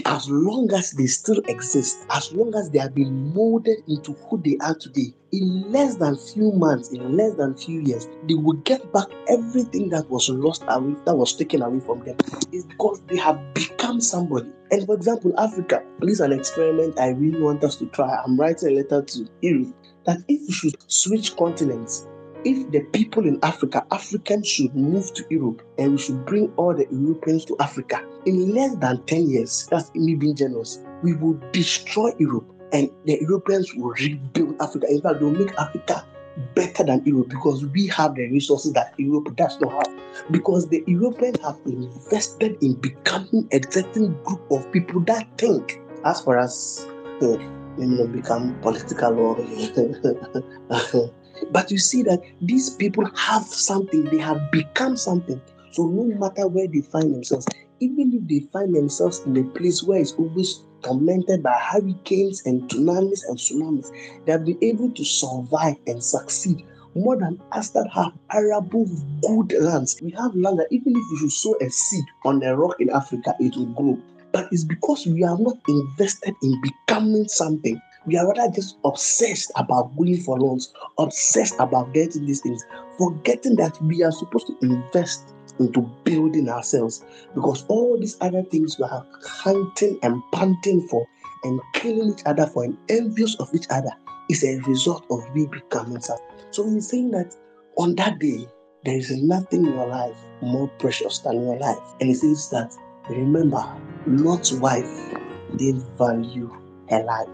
as 0.04 0.28
long 0.28 0.72
as 0.72 0.92
they 0.92 1.06
still 1.06 1.40
exist, 1.48 2.04
as 2.10 2.32
long 2.32 2.54
as 2.54 2.70
they 2.70 2.78
have 2.78 2.94
been 2.94 3.32
molded 3.34 3.78
into 3.88 4.12
who 4.28 4.40
they 4.42 4.56
are 4.60 4.74
today, 4.74 5.14
in 5.32 5.70
less 5.70 5.96
than 5.96 6.16
few 6.16 6.52
months, 6.52 6.90
in 6.90 7.16
less 7.16 7.34
than 7.34 7.56
few 7.56 7.80
years, 7.80 8.08
they 8.28 8.34
will 8.34 8.56
get 8.64 8.92
back 8.92 9.06
everything 9.28 9.88
that 9.90 10.08
was 10.10 10.28
lost 10.28 10.64
away, 10.68 10.94
that 11.04 11.14
was 11.14 11.34
taken 11.34 11.62
away 11.62 11.80
from 11.80 12.04
them. 12.04 12.16
It's 12.52 12.64
because 12.64 13.00
they 13.08 13.16
have 13.18 13.38
become 13.54 14.00
somebody. 14.00 14.50
And 14.70 14.86
for 14.86 14.94
example, 14.94 15.32
Africa, 15.38 15.82
this 16.00 16.12
is 16.14 16.20
an 16.20 16.32
experiment 16.32 16.98
I 16.98 17.08
really 17.08 17.40
want 17.40 17.62
us 17.64 17.76
to 17.76 17.86
try. 17.86 18.16
I'm 18.24 18.38
writing 18.38 18.70
a 18.70 18.82
letter 18.82 19.02
to 19.02 19.28
Europe 19.40 19.74
that 20.06 20.18
if 20.28 20.40
we 20.40 20.52
should 20.52 20.76
switch 20.90 21.36
continents, 21.36 22.06
if 22.44 22.70
the 22.70 22.80
people 22.92 23.26
in 23.26 23.38
Africa, 23.42 23.84
Africans 23.90 24.48
should 24.48 24.74
move 24.74 25.12
to 25.14 25.24
Europe 25.30 25.62
and 25.78 25.92
we 25.92 25.98
should 25.98 26.24
bring 26.24 26.52
all 26.56 26.74
the 26.74 26.86
Europeans 26.90 27.44
to 27.46 27.56
Africa, 27.60 28.02
in 28.26 28.54
less 28.54 28.74
than 28.76 29.02
10 29.04 29.30
years, 29.30 29.66
that's 29.70 29.94
me 29.94 30.14
being 30.14 30.34
generous, 30.34 30.80
we 31.02 31.14
will 31.14 31.38
destroy 31.52 32.12
Europe 32.18 32.50
and 32.72 32.90
the 33.04 33.18
Europeans 33.20 33.74
will 33.74 33.90
rebuild 33.90 34.56
Africa. 34.60 34.86
In 34.88 35.00
fact, 35.02 35.20
they'll 35.20 35.30
make 35.30 35.52
Africa 35.58 36.06
better 36.54 36.84
than 36.84 37.04
Europe 37.04 37.28
because 37.28 37.64
we 37.66 37.86
have 37.88 38.14
the 38.14 38.30
resources 38.30 38.72
that 38.72 38.94
Europe 38.96 39.34
does 39.36 39.60
not 39.60 39.72
have. 39.72 40.00
Because 40.30 40.68
the 40.68 40.82
Europeans 40.86 41.38
have 41.42 41.58
invested 41.66 42.56
in 42.62 42.74
becoming 42.74 43.48
a 43.52 43.60
certain 43.70 44.14
group 44.22 44.40
of 44.50 44.70
people 44.72 45.00
that 45.02 45.26
think. 45.38 45.80
As 46.04 46.20
for 46.22 46.38
us, 46.38 46.86
uh, 47.22 47.36
we 47.76 47.86
may 47.86 47.96
not 47.96 48.12
become 48.12 48.58
political 48.60 49.18
or 49.18 49.36
But 51.50 51.70
you 51.70 51.78
see 51.78 52.02
that 52.04 52.20
these 52.40 52.70
people 52.70 53.08
have 53.16 53.44
something, 53.44 54.04
they 54.04 54.18
have 54.18 54.50
become 54.50 54.96
something. 54.96 55.40
So 55.72 55.86
no 55.86 56.04
matter 56.18 56.48
where 56.48 56.68
they 56.68 56.82
find 56.82 57.14
themselves, 57.14 57.46
even 57.80 58.12
if 58.12 58.28
they 58.28 58.46
find 58.52 58.74
themselves 58.74 59.20
in 59.26 59.36
a 59.36 59.44
place 59.44 59.82
where 59.82 60.00
it's 60.00 60.12
always 60.12 60.62
tormented 60.82 61.42
by 61.42 61.52
hurricanes 61.58 62.42
and 62.44 62.62
tsunamis 62.68 63.20
and 63.28 63.38
tsunamis, 63.38 63.90
they 64.24 64.32
have 64.32 64.44
been 64.44 64.58
able 64.62 64.90
to 64.90 65.04
survive 65.04 65.76
and 65.86 66.02
succeed 66.02 66.64
more 66.94 67.16
than 67.16 67.40
us 67.52 67.70
that 67.70 67.88
have 67.94 68.12
arable 68.32 68.86
good 69.22 69.52
lands. 69.62 70.00
We 70.02 70.10
have 70.12 70.34
land 70.34 70.58
that 70.58 70.68
even 70.70 70.92
if 70.96 71.02
you 71.10 71.18
should 71.20 71.32
sow 71.32 71.56
a 71.60 71.70
seed 71.70 72.04
on 72.24 72.42
a 72.42 72.56
rock 72.56 72.76
in 72.80 72.90
Africa, 72.90 73.34
it 73.38 73.56
will 73.56 73.66
grow. 73.66 73.98
But 74.32 74.48
it's 74.52 74.64
because 74.64 75.06
we 75.06 75.22
have 75.22 75.40
not 75.40 75.56
invested 75.68 76.34
in 76.42 76.60
becoming 76.62 77.28
something. 77.28 77.80
We 78.10 78.16
are 78.16 78.26
rather 78.26 78.50
just 78.52 78.76
obsessed 78.84 79.52
about 79.54 79.96
going 79.96 80.20
for 80.22 80.36
loans, 80.36 80.74
obsessed 80.98 81.54
about 81.60 81.94
getting 81.94 82.26
these 82.26 82.40
things, 82.40 82.64
forgetting 82.98 83.54
that 83.54 83.80
we 83.80 84.02
are 84.02 84.10
supposed 84.10 84.48
to 84.48 84.56
invest 84.62 85.32
into 85.60 85.82
building 86.02 86.48
ourselves 86.48 87.04
because 87.36 87.64
all 87.68 87.96
these 88.00 88.16
other 88.20 88.42
things 88.42 88.80
we 88.80 88.84
are 88.86 89.06
hunting 89.24 89.96
and 90.02 90.20
panting 90.32 90.88
for 90.88 91.06
and 91.44 91.60
killing 91.74 92.10
each 92.10 92.22
other 92.26 92.48
for 92.48 92.64
and 92.64 92.76
envious 92.88 93.36
of 93.36 93.48
each 93.54 93.66
other 93.70 93.92
is 94.28 94.42
a 94.42 94.58
result 94.62 95.06
of 95.12 95.24
we 95.32 95.46
becoming 95.46 96.00
something. 96.00 96.26
So 96.50 96.68
he's 96.68 96.88
saying 96.88 97.12
that 97.12 97.32
on 97.78 97.94
that 97.94 98.18
day, 98.18 98.44
there 98.84 98.96
is 98.96 99.12
nothing 99.22 99.64
in 99.66 99.72
your 99.72 99.86
life 99.86 100.16
more 100.42 100.66
precious 100.80 101.20
than 101.20 101.44
your 101.44 101.60
life. 101.60 101.78
And 102.00 102.08
he 102.08 102.14
says 102.14 102.50
that 102.50 102.74
remember, 103.08 103.64
Lot's 104.08 104.52
wife 104.52 105.14
didn't 105.56 105.86
value 105.96 106.50
her 106.90 107.02
life. 107.02 107.28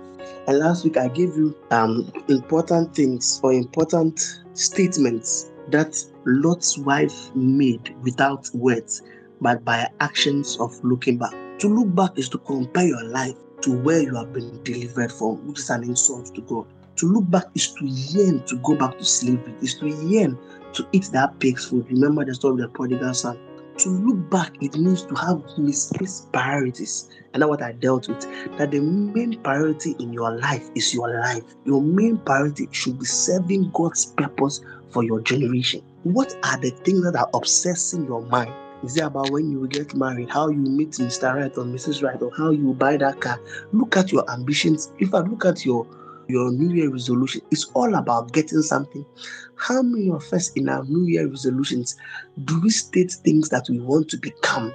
And 0.47 0.59
last 0.59 0.85
week 0.85 0.97
I 0.97 1.09
gave 1.09 1.37
you 1.37 1.57
um 1.71 2.13
important 2.29 2.95
things 2.95 3.41
or 3.43 3.53
important 3.53 4.43
statements 4.55 5.51
that 5.71 5.97
Lot's 6.25 6.79
wife 6.79 7.35
made 7.35 7.95
without 8.03 8.49
words, 8.55 9.03
but 9.41 9.65
by 9.65 9.89
actions 10.01 10.57
of 10.61 10.73
looking 10.85 11.19
back. 11.19 11.35
To 11.59 11.69
look 11.69 11.95
back 11.95 12.19
is 12.19 12.29
to 12.31 12.39
compare 12.39 12.87
your 12.87 13.05
life 13.05 13.37
to 13.63 13.77
where 13.83 14.03
you 14.03 14.15
have 14.15 14.33
been 14.33 14.63
delivered 14.63 15.11
from, 15.11 15.47
which 15.47 15.59
is 15.59 15.71
an 15.71 15.83
insult 15.83 16.35
to 16.35 16.41
God. 16.43 16.67
To 16.97 17.07
look 17.07 17.31
back 17.31 17.45
is 17.55 17.73
to 17.75 17.87
yearn 17.87 18.45
to 18.47 18.57
go 18.57 18.75
back 18.77 18.99
to 18.99 19.05
slavery, 19.05 19.55
is 19.61 19.75
to 19.79 19.89
yearn 19.89 20.39
to 20.75 20.87
eat 20.93 21.11
that 21.13 21.39
pig's 21.41 21.67
food. 21.67 21.87
Remember 21.91 22.25
the 22.25 22.35
story 22.35 22.63
of 22.63 22.73
the 22.73 22.77
prodigal 22.77 23.15
son. 23.15 23.39
To 23.79 23.91
look 23.91 24.31
back, 24.31 24.55
it 24.63 24.75
means 24.77 25.03
to 25.03 25.15
have 25.17 25.43
misplaced 25.59 26.33
priorities. 26.33 27.11
And 27.35 27.43
that's 27.43 27.49
what 27.49 27.63
I 27.63 27.73
dealt 27.73 28.09
with. 28.09 28.21
That 28.57 28.71
the 28.71 28.81
main 28.81 29.39
priority 29.43 29.95
in 29.99 30.15
your 30.15 30.35
life 30.39 30.71
is 30.75 30.95
your 30.95 31.11
life. 31.21 31.43
Your 31.65 31.83
main 31.83 32.17
priority 32.19 32.69
should 32.73 32.99
be 32.99 33.05
serving 33.05 33.71
God's 33.75 34.07
purpose 34.07 34.63
for 34.91 35.05
your 35.05 35.21
generation. 35.21 35.83
What 36.05 36.35
are 36.43 36.59
the 36.59 36.71
things 36.71 37.05
that 37.05 37.17
are 37.17 37.29
obsessing 37.35 38.07
your 38.07 38.23
mind? 38.23 38.53
Is 38.83 38.97
it 38.97 39.03
about 39.03 39.31
when 39.31 39.51
you 39.51 39.67
get 39.69 39.95
married, 39.95 40.31
how 40.31 40.49
you 40.49 40.59
meet 40.59 40.93
Mr. 40.93 41.35
Right 41.35 41.59
or 41.59 41.65
Mrs. 41.65 42.03
Right, 42.03 42.21
or 42.23 42.31
how 42.37 42.51
you 42.51 42.73
buy 42.75 42.97
that 42.97 43.21
car? 43.21 43.41
Look 43.73 43.97
at 43.97 44.13
your 44.13 44.31
ambitions. 44.31 44.93
In 44.99 45.09
fact, 45.09 45.29
look 45.29 45.45
at 45.45 45.67
your 45.67 45.87
your 46.29 46.51
New 46.53 46.75
Year 46.75 46.91
resolution. 46.91 47.43
It's 47.51 47.67
all 47.75 47.95
about 47.95 48.33
getting 48.33 48.63
something. 48.63 49.05
How 49.57 49.83
many 49.83 50.11
of 50.11 50.25
us 50.33 50.51
in 50.53 50.69
our 50.69 50.85
New 50.85 51.07
Year 51.07 51.27
resolutions 51.29 51.97
do 52.45 52.61
we 52.61 52.71
state 52.71 53.13
things 53.13 53.49
that 53.51 53.67
we 53.69 53.79
want 53.81 54.09
to 54.11 54.17
become? 54.17 54.73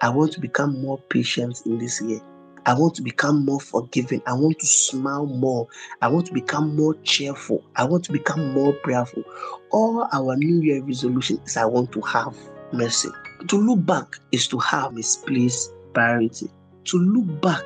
I 0.00 0.08
want 0.08 0.32
to 0.32 0.40
become 0.40 0.80
more 0.80 0.98
patient 1.08 1.62
in 1.64 1.78
this 1.78 2.00
year. 2.00 2.20
I 2.64 2.74
want 2.74 2.94
to 2.96 3.02
become 3.02 3.44
more 3.44 3.60
forgiving. 3.60 4.22
I 4.26 4.34
want 4.34 4.58
to 4.60 4.66
smile 4.66 5.26
more. 5.26 5.66
I 6.00 6.08
want 6.08 6.26
to 6.26 6.32
become 6.32 6.76
more 6.76 6.94
cheerful. 7.02 7.64
I 7.76 7.84
want 7.84 8.04
to 8.04 8.12
become 8.12 8.52
more 8.52 8.72
prayerful. 8.72 9.24
All 9.70 10.08
our 10.12 10.36
New 10.36 10.60
Year 10.60 10.82
resolution 10.82 11.40
is 11.44 11.56
I 11.56 11.64
want 11.64 11.90
to 11.92 12.00
have 12.02 12.36
mercy. 12.72 13.08
To 13.48 13.56
look 13.56 13.84
back 13.84 14.16
is 14.30 14.46
to 14.48 14.58
have 14.58 14.92
misplaced 14.92 15.72
priority. 15.92 16.48
To 16.84 16.98
look 16.98 17.40
back 17.40 17.64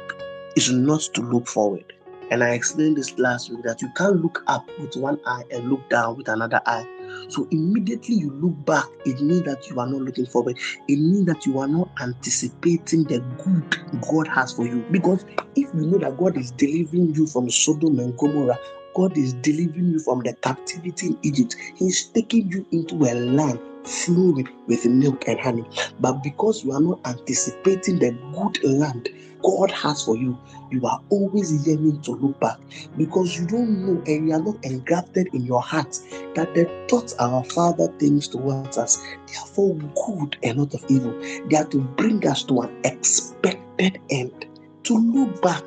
is 0.56 0.70
not 0.70 1.02
to 1.14 1.20
look 1.20 1.46
forward. 1.46 1.92
And 2.30 2.42
I 2.42 2.50
explained 2.50 2.96
this 2.96 3.18
last 3.18 3.50
week 3.50 3.62
that 3.64 3.80
you 3.80 3.88
can't 3.90 4.20
look 4.20 4.42
up 4.48 4.66
with 4.78 4.96
one 4.96 5.20
eye 5.26 5.44
and 5.50 5.68
look 5.68 5.88
down 5.88 6.16
with 6.16 6.28
another 6.28 6.60
eye. 6.66 6.84
So 7.28 7.46
immediately 7.50 8.16
you 8.16 8.30
look 8.32 8.64
back, 8.64 8.86
it 9.04 9.20
means 9.20 9.42
that 9.44 9.68
you 9.68 9.78
are 9.80 9.86
not 9.86 10.02
looking 10.02 10.26
forward. 10.26 10.58
It 10.88 10.96
means 10.98 11.26
that 11.26 11.46
you 11.46 11.58
are 11.58 11.68
not 11.68 11.90
anticipating 12.00 13.04
the 13.04 13.20
good 13.44 14.00
God 14.02 14.28
has 14.28 14.52
for 14.52 14.66
you. 14.66 14.84
Because 14.90 15.24
if 15.54 15.72
you 15.74 15.82
know 15.86 15.98
that 15.98 16.16
God 16.16 16.36
is 16.36 16.50
delivering 16.52 17.14
you 17.14 17.26
from 17.26 17.48
Sodom 17.50 17.98
and 18.00 18.16
Gomorrah, 18.18 18.58
God 18.94 19.16
is 19.16 19.34
delivering 19.34 19.92
you 19.92 20.00
from 20.00 20.20
the 20.20 20.34
captivity 20.42 21.08
in 21.08 21.18
Egypt. 21.22 21.54
He's 21.76 22.06
taking 22.10 22.50
you 22.50 22.66
into 22.72 22.96
a 23.04 23.14
land 23.14 23.60
flowing 23.86 24.48
with 24.66 24.84
milk 24.86 25.24
and 25.28 25.40
honey. 25.40 25.64
But 26.00 26.22
because 26.22 26.64
you 26.64 26.72
are 26.72 26.80
not 26.80 27.00
anticipating 27.06 27.98
the 27.98 28.12
good 28.32 28.64
land 28.64 29.08
God 29.42 29.70
has 29.70 30.04
for 30.04 30.16
you, 30.16 30.36
you 30.70 30.84
are 30.86 31.00
always 31.10 31.66
yearning 31.66 32.00
to 32.02 32.12
look 32.12 32.38
back 32.40 32.58
because 32.96 33.38
you 33.38 33.46
don't 33.46 33.86
know 33.86 34.02
and 34.06 34.28
you 34.28 34.34
are 34.34 34.42
not 34.42 34.64
engrafted 34.64 35.28
in 35.32 35.44
your 35.44 35.62
heart 35.62 35.98
that 36.34 36.52
the 36.54 36.64
thoughts 36.88 37.14
our 37.20 37.44
Father 37.44 37.86
thinks 37.98 38.26
towards 38.26 38.76
us 38.76 38.96
they 38.96 39.36
are 39.36 39.46
for 39.46 39.74
good 39.74 40.36
and 40.42 40.58
not 40.58 40.74
of 40.74 40.84
evil. 40.88 41.12
They 41.48 41.56
are 41.56 41.66
to 41.66 41.80
bring 41.80 42.26
us 42.26 42.42
to 42.44 42.62
an 42.62 42.80
expected 42.84 44.00
end. 44.10 44.46
To 44.84 44.98
look 44.98 45.40
back 45.42 45.62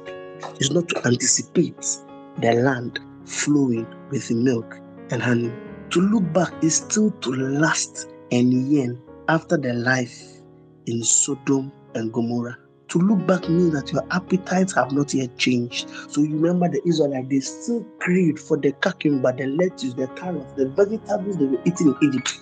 is 0.59 0.71
not 0.71 0.89
to 0.89 1.07
anticipate 1.07 1.97
the 2.39 2.53
land 2.53 2.99
flowing 3.25 3.87
with 4.09 4.29
milk 4.31 4.79
and 5.11 5.21
honey. 5.21 5.53
To 5.91 6.01
look 6.01 6.33
back 6.33 6.53
is 6.61 6.75
still 6.75 7.11
to 7.11 7.31
last 7.31 8.08
and 8.31 8.71
yearn 8.71 9.01
after 9.27 9.57
the 9.57 9.73
life 9.73 10.41
in 10.85 11.03
Sodom 11.03 11.71
and 11.95 12.11
Gomorrah. 12.11 12.57
To 12.89 12.99
look 12.99 13.27
back 13.27 13.47
means 13.47 13.73
that 13.73 13.91
your 13.91 14.03
appetites 14.09 14.73
have 14.73 14.91
not 14.91 15.13
yet 15.13 15.37
changed. 15.37 15.87
So 16.09 16.21
you 16.21 16.37
remember 16.37 16.69
the 16.69 16.81
Israelites, 16.87 17.29
they 17.29 17.39
still 17.39 17.85
craved 17.99 18.39
for 18.39 18.57
the 18.57 18.71
cucumber, 18.71 19.31
the 19.31 19.45
lettuce, 19.45 19.93
the 19.93 20.07
carrots, 20.15 20.53
the 20.53 20.69
vegetables 20.69 21.37
they 21.37 21.45
were 21.45 21.61
eating 21.65 21.95
in 22.01 22.09
Egypt, 22.09 22.39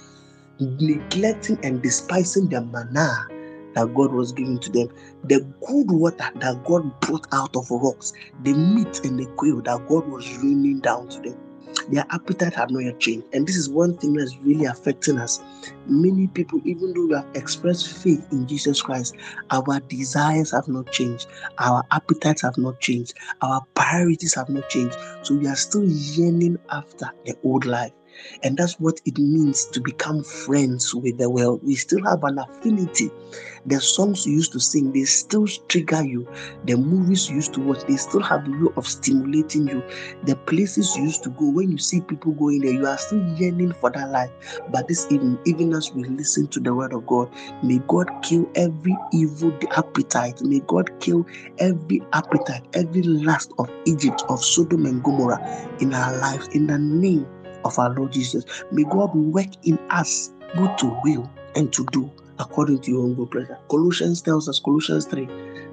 neglecting 0.60 1.60
and 1.63 1.82
despising 1.82 2.48
the 2.48 2.62
manna 2.62 3.27
that 3.74 3.94
God 3.94 4.13
was 4.13 4.32
giving 4.32 4.58
to 4.60 4.72
them, 4.72 4.89
the 5.25 5.41
good 5.67 5.91
water 5.91 6.29
that 6.36 6.63
God 6.63 6.98
brought 7.01 7.27
out 7.34 7.53
of 7.56 7.70
rocks, 7.70 8.13
the 8.44 8.53
meat 8.53 9.03
and 9.03 9.20
the 9.20 9.25
quail 9.36 9.62
that 9.63 9.86
God 9.89 10.08
was 10.08 10.38
raining 10.38 10.79
down 10.79 11.10
to 11.10 11.20
them 11.20 11.47
their 11.90 12.06
appetite 12.10 12.54
have 12.56 12.72
not 12.72 12.80
yet 12.84 13.00
changed. 13.00 13.28
And 13.34 13.48
this 13.48 13.56
is 13.56 13.70
one 13.70 13.98
thing 13.98 14.14
that's 14.14 14.38
really 14.38 14.66
affecting 14.66 15.18
us. 15.18 15.42
Many 15.88 16.28
people, 16.28 16.62
even 16.66 16.94
though 16.94 17.08
we 17.08 17.14
have 17.16 17.28
expressed 17.36 17.88
faith 17.88 18.26
in 18.32 18.48
Jesus 18.48 18.82
Christ, 18.82 19.16
our 19.52 19.80
desires 19.88 20.52
have 20.52 20.68
not 20.68 20.92
changed, 20.92 21.28
our 21.60 21.84
appetites 21.92 22.42
have 22.42 22.58
not 22.58 22.80
changed, 22.80 23.14
our 23.42 23.66
priorities 23.74 24.34
have 24.36 24.50
not 24.50 24.70
changed. 24.70 24.98
So 25.24 25.36
we 25.36 25.48
are 25.48 25.56
still 25.56 25.86
yearning 25.86 26.58
after 26.70 27.10
the 27.26 27.36
old 27.44 27.66
life. 27.66 27.92
And 28.44 28.58
that's 28.58 28.80
what 28.80 29.02
it 29.06 29.18
means 29.18 29.66
to 29.66 29.82
become 29.82 30.24
friends 30.24 30.94
with 30.94 31.18
the 31.18 31.30
world. 31.30 31.62
We 31.64 31.76
still 31.76 32.04
have 32.04 32.24
an 32.24 32.40
affinity. 32.40 33.12
The 33.66 33.82
songs 33.82 34.26
you 34.26 34.34
used 34.34 34.54
to 34.54 34.60
sing, 34.60 34.94
they 34.94 35.04
still 35.04 35.46
trigger 35.68 36.04
you. 36.04 36.28
The 36.66 36.78
movies 36.78 37.30
you 37.30 37.36
used 37.36 37.54
to 37.56 37.62
watch, 37.62 37.84
they 37.86 37.98
still 37.98 38.22
have 38.22 38.48
a 38.48 38.52
way 38.52 38.72
of 38.78 38.88
stimulating 38.88 39.68
you. 39.68 39.84
The 40.24 40.36
places 40.36 40.96
you 40.96 41.04
used 41.04 41.24
to 41.24 41.30
go, 41.32 41.50
when 41.50 41.72
you 41.72 41.78
see 41.78 42.02
people 42.02 42.32
going 42.34 42.62
there, 42.62 42.72
you 42.72 42.86
are 42.88 42.98
still 42.98 43.22
yearning 43.38 43.74
for 43.74 43.90
that 43.92 44.10
life. 44.10 44.32
But 44.70 44.88
this 44.88 45.12
evening, 45.12 45.38
even 45.46 45.74
as 45.74 45.92
we 45.94 46.06
listen 46.06 46.48
to 46.48 46.60
the 46.60 46.74
word 46.74 46.94
of 46.94 47.06
God, 47.08 47.30
may 47.62 47.80
God 47.88 48.10
kill 48.24 48.50
every 48.56 48.96
evil 49.12 49.54
appetite. 49.76 50.42
May 50.42 50.62
God 50.62 50.90
kill 51.02 51.26
every 51.60 52.02
appetite, 52.14 52.64
every 52.74 53.02
lust 53.04 53.52
of 53.60 53.70
Egypt, 53.86 54.24
of 54.30 54.44
Sodom 54.44 54.86
and 54.86 55.04
Gomorrah 55.04 55.42
in 55.80 55.94
our 55.94 56.18
lives 56.18 56.48
in 56.50 56.68
the 56.68 56.78
name 56.78 57.28
of 57.68 57.78
our 57.78 57.94
Lord 57.94 58.12
Jesus. 58.12 58.46
May 58.72 58.84
God 58.84 59.14
work 59.14 59.50
in 59.64 59.78
us 59.90 60.32
both 60.56 60.76
to 60.78 60.98
will 61.04 61.30
and 61.56 61.72
to 61.74 61.86
do 61.92 62.10
according 62.40 62.80
to 62.82 62.92
your 62.92 63.04
own 63.04 63.16
good 63.16 63.32
pleasure. 63.32 63.58
Colossians 63.70 64.22
tells 64.22 64.48
us, 64.48 64.60
Colossians 64.60 65.06
3, 65.06 65.28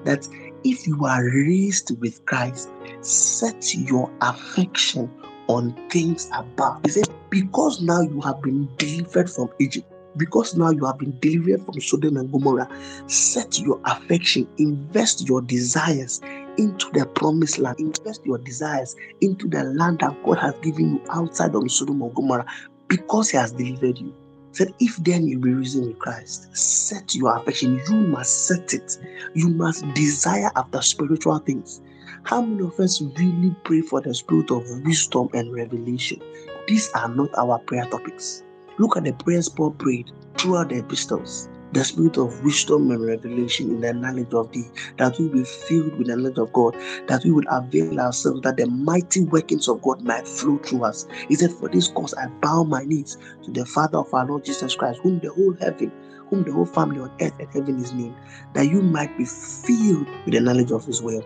that 0.04 0.28
if 0.64 0.86
you 0.86 1.04
are 1.04 1.24
raised 1.24 1.98
with 2.00 2.24
Christ, 2.26 2.70
set 3.00 3.74
your 3.74 4.10
affection 4.20 5.10
on 5.48 5.76
things 5.90 6.30
above. 6.34 6.80
He 6.84 6.90
said, 6.90 7.08
because 7.30 7.82
now 7.82 8.00
you 8.00 8.20
have 8.22 8.40
been 8.42 8.68
delivered 8.76 9.30
from 9.30 9.50
Egypt, 9.58 9.86
because 10.16 10.56
now 10.56 10.70
you 10.70 10.84
have 10.86 10.98
been 10.98 11.18
delivered 11.20 11.64
from 11.66 11.80
Sodom 11.80 12.16
and 12.16 12.30
Gomorrah, 12.32 12.68
set 13.08 13.58
your 13.58 13.80
affection, 13.84 14.48
invest 14.58 15.28
your 15.28 15.42
desires 15.42 16.20
into 16.58 16.90
the 16.92 17.06
promised 17.06 17.58
land, 17.58 17.78
invest 17.78 18.24
your 18.24 18.38
desires 18.38 18.94
into 19.20 19.48
the 19.48 19.64
land 19.64 20.00
that 20.00 20.22
God 20.24 20.38
has 20.38 20.54
given 20.62 20.94
you 20.94 21.02
outside 21.10 21.54
of 21.54 21.70
Sodom 21.70 22.02
and 22.02 22.14
Gomorrah 22.14 22.46
because 22.88 23.30
He 23.30 23.36
has 23.36 23.52
delivered 23.52 23.98
you. 23.98 24.14
Said, 24.52 24.72
if 24.78 24.96
then 24.98 25.26
you 25.26 25.40
be 25.40 25.52
risen 25.52 25.88
with 25.88 25.98
Christ, 25.98 26.56
set 26.56 27.12
your 27.14 27.36
affection. 27.36 27.80
You 27.88 27.96
must 27.96 28.46
set 28.46 28.72
it. 28.72 28.98
You 29.34 29.48
must 29.48 29.84
desire 29.94 30.48
after 30.54 30.80
spiritual 30.80 31.38
things. 31.38 31.82
How 32.22 32.40
many 32.40 32.62
of 32.62 32.78
us 32.78 33.02
really 33.02 33.54
pray 33.64 33.80
for 33.80 34.00
the 34.00 34.14
spirit 34.14 34.52
of 34.52 34.62
wisdom 34.84 35.28
and 35.32 35.52
revelation? 35.52 36.20
These 36.68 36.88
are 36.94 37.08
not 37.08 37.30
our 37.36 37.58
prayer 37.58 37.86
topics. 37.86 38.44
Look 38.78 38.96
at 38.96 39.04
the 39.04 39.12
prayers 39.12 39.48
Paul 39.48 39.72
prayed 39.72 40.10
throughout 40.36 40.68
the 40.68 40.78
epistles. 40.78 41.48
The 41.74 41.82
spirit 41.82 42.18
of 42.18 42.44
wisdom 42.44 42.92
and 42.92 43.04
revelation 43.04 43.68
in 43.68 43.80
the 43.80 43.92
knowledge 43.92 44.32
of 44.32 44.52
thee, 44.52 44.70
that 44.96 45.18
we 45.18 45.28
be 45.28 45.42
filled 45.42 45.98
with 45.98 46.06
the 46.06 46.14
knowledge 46.14 46.38
of 46.38 46.52
God, 46.52 46.76
that 47.08 47.24
we 47.24 47.32
would 47.32 47.46
avail 47.50 47.98
ourselves, 47.98 48.42
that 48.42 48.56
the 48.56 48.66
mighty 48.66 49.22
workings 49.22 49.66
of 49.66 49.82
God 49.82 50.00
might 50.02 50.26
flow 50.26 50.58
through 50.58 50.84
us. 50.84 51.08
He 51.28 51.34
said, 51.34 51.50
For 51.50 51.68
this 51.68 51.88
cause 51.88 52.14
I 52.14 52.28
bow 52.28 52.62
my 52.62 52.84
knees 52.84 53.18
to 53.42 53.50
the 53.50 53.66
Father 53.66 53.98
of 53.98 54.14
our 54.14 54.24
Lord 54.24 54.44
Jesus 54.44 54.76
Christ, 54.76 55.00
whom 55.02 55.18
the 55.18 55.32
whole 55.32 55.56
heaven, 55.60 55.90
whom 56.30 56.44
the 56.44 56.52
whole 56.52 56.64
family 56.64 57.00
on 57.00 57.10
earth 57.20 57.34
and 57.40 57.48
heaven 57.50 57.80
is 57.80 57.92
named, 57.92 58.14
that 58.52 58.68
you 58.68 58.80
might 58.80 59.18
be 59.18 59.24
filled 59.24 60.06
with 60.24 60.34
the 60.34 60.40
knowledge 60.40 60.70
of 60.70 60.84
his 60.84 61.02
will. 61.02 61.24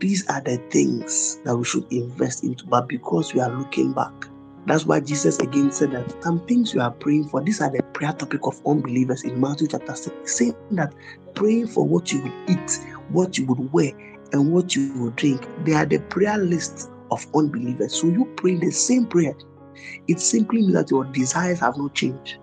These 0.00 0.28
are 0.28 0.40
the 0.40 0.56
things 0.70 1.38
that 1.44 1.56
we 1.56 1.64
should 1.64 1.86
invest 1.92 2.42
into, 2.42 2.66
but 2.66 2.88
because 2.88 3.34
we 3.34 3.40
are 3.40 3.56
looking 3.56 3.92
back, 3.92 4.12
that's 4.66 4.84
why 4.84 4.98
Jesus 4.98 5.38
again 5.38 5.70
said 5.70 5.92
that 5.92 6.22
some 6.24 6.40
things 6.46 6.74
you 6.74 6.80
are 6.80 6.90
praying 6.90 7.28
for, 7.28 7.40
these 7.40 7.60
are 7.60 7.70
the 7.70 7.82
prayer 7.94 8.12
topic 8.12 8.40
of 8.44 8.60
unbelievers 8.66 9.22
in 9.22 9.40
Matthew 9.40 9.68
chapter 9.68 9.94
6, 9.94 10.36
saying 10.36 10.56
that 10.72 10.92
praying 11.34 11.68
for 11.68 11.86
what 11.86 12.12
you 12.12 12.22
would 12.22 12.50
eat, 12.50 12.78
what 13.10 13.38
you 13.38 13.46
would 13.46 13.72
wear, 13.72 13.92
and 14.32 14.52
what 14.52 14.74
you 14.74 14.92
would 15.00 15.14
drink, 15.14 15.46
they 15.64 15.72
are 15.72 15.86
the 15.86 15.98
prayer 16.10 16.36
list 16.38 16.90
of 17.12 17.24
unbelievers. 17.34 17.94
So 17.94 18.08
you 18.08 18.24
pray 18.36 18.56
the 18.56 18.72
same 18.72 19.06
prayer. 19.06 19.34
It 20.08 20.18
simply 20.18 20.62
means 20.62 20.72
that 20.72 20.90
your 20.90 21.04
desires 21.04 21.60
have 21.60 21.78
not 21.78 21.94
changed. 21.94 22.38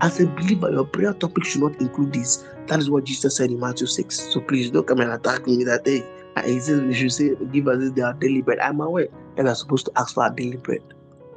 As 0.00 0.20
a 0.20 0.26
believer, 0.26 0.72
your 0.72 0.86
prayer 0.86 1.14
topic 1.14 1.44
should 1.44 1.62
not 1.62 1.80
include 1.80 2.12
this. 2.12 2.44
That 2.66 2.80
is 2.80 2.90
what 2.90 3.04
Jesus 3.04 3.36
said 3.36 3.50
in 3.50 3.60
Matthew 3.60 3.86
6. 3.86 4.32
So 4.32 4.40
please 4.40 4.72
don't 4.72 4.86
come 4.86 5.00
and 5.00 5.12
attack 5.12 5.46
me 5.46 5.62
that 5.64 5.84
day. 5.84 6.02
He 6.44 6.58
says 6.58 6.80
we 6.80 6.94
should 6.94 7.12
say, 7.12 7.34
Give 7.52 7.68
us 7.68 7.78
this 7.78 8.04
our 8.04 8.14
daily 8.14 8.42
bread. 8.42 8.58
I'm 8.58 8.80
aware 8.80 9.08
and 9.36 9.46
are 9.46 9.54
supposed 9.54 9.86
to 9.86 9.92
ask 9.96 10.14
for 10.14 10.24
our 10.24 10.30
daily 10.30 10.56
bread 10.56 10.82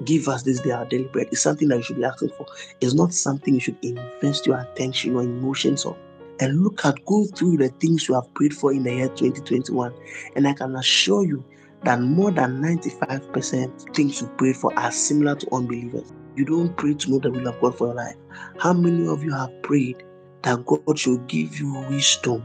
give 0.04 0.28
us 0.28 0.44
this 0.44 0.60
day 0.60 0.72
our 0.72 0.86
daily 0.86 1.06
bread 1.06 1.28
is 1.32 1.42
something 1.42 1.68
that 1.70 1.78
you 1.78 1.84
should 1.84 1.98
be 1.98 2.04
asking 2.04 2.30
for. 2.30 2.46
It's 2.82 2.94
not 2.94 3.14
something 3.14 3.54
you 3.54 3.60
should 3.60 3.78
invest 3.82 4.46
your 4.46 4.60
attention 4.60 5.16
or 5.16 5.24
emotions 5.24 5.86
on. 5.86 5.96
And 6.40 6.64
look 6.64 6.84
at, 6.86 7.04
go 7.06 7.26
through 7.26 7.58
the 7.58 7.70
things 7.70 8.08
you 8.08 8.16
have 8.16 8.34
prayed 8.34 8.54
for 8.54 8.74
in 8.74 8.84
the 8.84 8.94
year 8.94 9.08
2021. 9.08 9.94
And 10.36 10.48
I 10.48 10.54
can 10.54 10.76
assure 10.76 11.26
you 11.26 11.44
that 11.84 12.02
more 12.02 12.32
than 12.32 12.62
95% 12.62 13.96
things 13.96 14.22
you 14.22 14.28
prayed 14.38 14.58
for 14.58 14.78
are 14.78 14.92
similar 14.92 15.36
to 15.36 15.54
unbelievers. 15.54 16.12
You 16.36 16.46
don't 16.46 16.76
pray 16.76 16.96
to 16.96 17.12
know 17.12 17.20
the 17.20 17.32
will 17.32 17.48
of 17.48 17.60
God 17.62 17.78
for 17.78 17.88
your 17.88 17.96
life. 17.96 18.16
How 18.58 18.74
many 18.74 19.08
of 19.08 19.24
you 19.24 19.32
have 19.34 19.62
prayed 19.62 20.04
that 20.42 20.66
God 20.66 20.98
should 20.98 21.28
give 21.28 21.60
you 21.60 21.72
wisdom? 21.90 22.44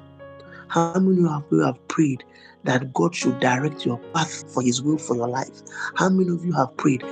How 0.69 0.93
many 1.01 1.27
of 1.27 1.45
you 1.51 1.61
have 1.61 1.89
prayed 1.89 2.23
that 2.65 2.93
God 2.93 3.15
should 3.15 3.41
direct 3.41 3.87
your 3.87 3.99
path 4.13 4.45
for 4.53 4.63
His 4.63 4.83
will 4.83 4.99
for 4.99 5.17
your 5.17 5.29
life? 5.29 5.63
How 5.95 6.11
many 6.11 6.31
of 6.31 6.45
you 6.45 6.53
have 6.53 6.77
prayed 6.77 7.03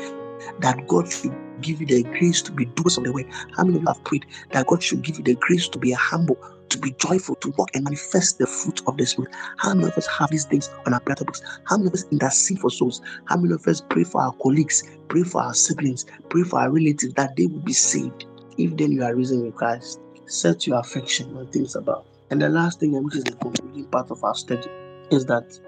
that 0.60 0.86
God 0.88 1.10
should 1.10 1.34
give 1.60 1.80
you 1.80 1.86
the 1.86 2.02
grace 2.04 2.42
to 2.42 2.52
be 2.52 2.66
doers 2.66 2.98
of 2.98 3.04
the 3.04 3.12
word. 3.12 3.26
How 3.56 3.64
many 3.64 3.76
of 3.76 3.82
you 3.82 3.88
have 3.88 4.04
prayed 4.04 4.26
that 4.52 4.66
God 4.66 4.82
should 4.82 5.02
give 5.02 5.18
you 5.18 5.24
the 5.24 5.34
grace 5.36 5.68
to 5.68 5.78
be 5.78 5.92
humble, 5.92 6.38
to 6.68 6.78
be 6.78 6.92
joyful, 6.92 7.36
to 7.36 7.52
walk 7.56 7.70
and 7.74 7.84
manifest 7.84 8.38
the 8.38 8.46
fruit 8.46 8.82
of 8.86 8.96
the 8.96 9.06
Spirit? 9.06 9.34
How 9.58 9.74
many 9.74 9.88
of 9.88 9.96
us 9.96 10.06
have 10.06 10.30
these 10.30 10.44
things 10.44 10.70
on 10.84 10.94
our 10.94 11.00
prayer 11.00 11.16
books? 11.16 11.42
How 11.64 11.76
many 11.76 11.88
of 11.88 11.94
us 11.94 12.04
intercede 12.10 12.58
for 12.58 12.70
souls? 12.70 13.00
How 13.26 13.36
many 13.36 13.54
of 13.54 13.66
us 13.66 13.82
pray 13.88 14.04
for 14.04 14.20
our 14.20 14.32
colleagues, 14.42 14.82
pray 15.08 15.22
for 15.22 15.42
our 15.42 15.54
siblings, 15.54 16.06
pray 16.28 16.42
for 16.42 16.60
our 16.60 16.70
relatives 16.70 17.14
that 17.14 17.36
they 17.36 17.46
will 17.46 17.60
be 17.60 17.72
saved? 17.72 18.26
If 18.58 18.76
then 18.76 18.92
you 18.92 19.04
are 19.04 19.14
risen 19.14 19.42
with 19.42 19.54
Christ, 19.54 20.00
set 20.26 20.66
your 20.66 20.78
affection 20.80 21.36
on 21.36 21.46
things 21.48 21.76
above. 21.76 22.06
And 22.30 22.42
the 22.42 22.48
last 22.48 22.80
thing, 22.80 23.00
which 23.02 23.16
is 23.16 23.24
the 23.24 23.32
concluding 23.32 23.84
part 23.86 24.10
of 24.10 24.22
our 24.24 24.34
study, 24.34 24.68
is 25.10 25.26
that 25.26 25.58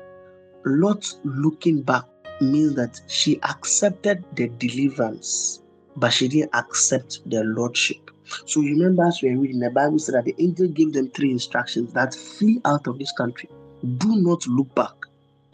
Lot 0.65 1.15
looking 1.25 1.83
back 1.83 2.05
means 2.41 2.75
that 2.75 3.01
she 3.09 3.41
accepted 3.43 4.25
the 4.35 4.49
deliverance, 4.49 5.63
but 5.97 6.11
she 6.11 6.29
didn't 6.29 6.55
accept 6.55 7.21
the 7.27 7.43
lordship. 7.45 8.11
So 8.47 8.61
remember, 8.61 9.05
as 9.05 9.21
we 9.23 9.31
are 9.31 9.39
reading, 9.39 9.61
the 9.61 9.71
Bible 9.71 9.99
said 9.99 10.15
that 10.15 10.25
the 10.25 10.35
angel 10.39 10.69
gave 10.69 10.93
them 10.93 11.11
three 11.11 11.31
instructions 11.31 11.93
that 11.95 12.15
flee 12.15 12.61
out 12.65 12.87
of 12.87 12.99
this 12.99 13.13
country. 13.13 13.49
Do 13.97 14.17
not 14.17 14.47
look 14.47 14.75
back. 14.75 14.93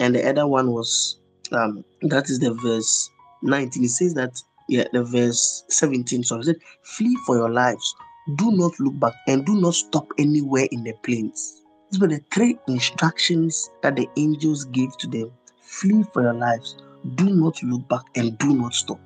And 0.01 0.15
the 0.15 0.29
other 0.29 0.47
one 0.47 0.73
was 0.73 1.21
um, 1.53 1.85
that 2.03 2.29
is 2.31 2.41
the 2.41 2.55
verse 2.55 3.11
19. 3.43 3.85
It 3.85 3.89
says 3.89 4.15
that 4.15 4.41
yeah, 4.69 4.85
the 4.93 5.05
verse 5.05 5.65
17. 5.69 6.25
So 6.25 6.39
it 6.39 6.45
said, 6.45 6.57
flee 6.83 7.17
for 7.27 7.37
your 7.37 7.51
lives. 7.51 7.95
Do 8.37 8.51
not 8.53 8.73
look 8.81 8.99
back 8.99 9.13
and 9.29 9.45
do 9.45 9.61
not 9.61 9.75
stop 9.75 10.07
anywhere 10.19 10.67
in 10.73 10.83
the 10.85 10.95
plains. 11.03 11.63
These 11.91 12.01
were 12.01 12.09
the 12.09 12.21
three 12.33 12.59
instructions 12.67 13.71
that 13.83 13.97
the 13.97 14.09
angels 14.17 14.65
gave 14.65 14.97
to 14.99 15.07
them 15.07 15.31
Flee 15.81 16.05
for 16.13 16.23
your 16.23 16.35
lives. 16.35 16.77
Do 17.17 17.25
not 17.25 17.63
look 17.63 17.87
back 17.89 18.05
and 18.17 18.37
do 18.39 18.55
not 18.55 18.75
stop. 18.75 18.99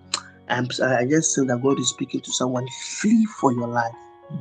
I'm, 0.48 0.68
I 0.82 1.04
just 1.04 1.34
said 1.34 1.48
that 1.48 1.62
God 1.62 1.78
is 1.78 1.90
speaking 1.90 2.20
to 2.20 2.32
someone. 2.32 2.66
Flee 2.98 3.26
for 3.40 3.52
your 3.52 3.68
life. 3.68 3.94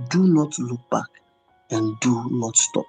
Do 0.09 0.27
not 0.27 0.57
look 0.59 0.81
back 0.89 1.07
and 1.71 1.99
do 1.99 2.27
not 2.31 2.55
stop. 2.55 2.85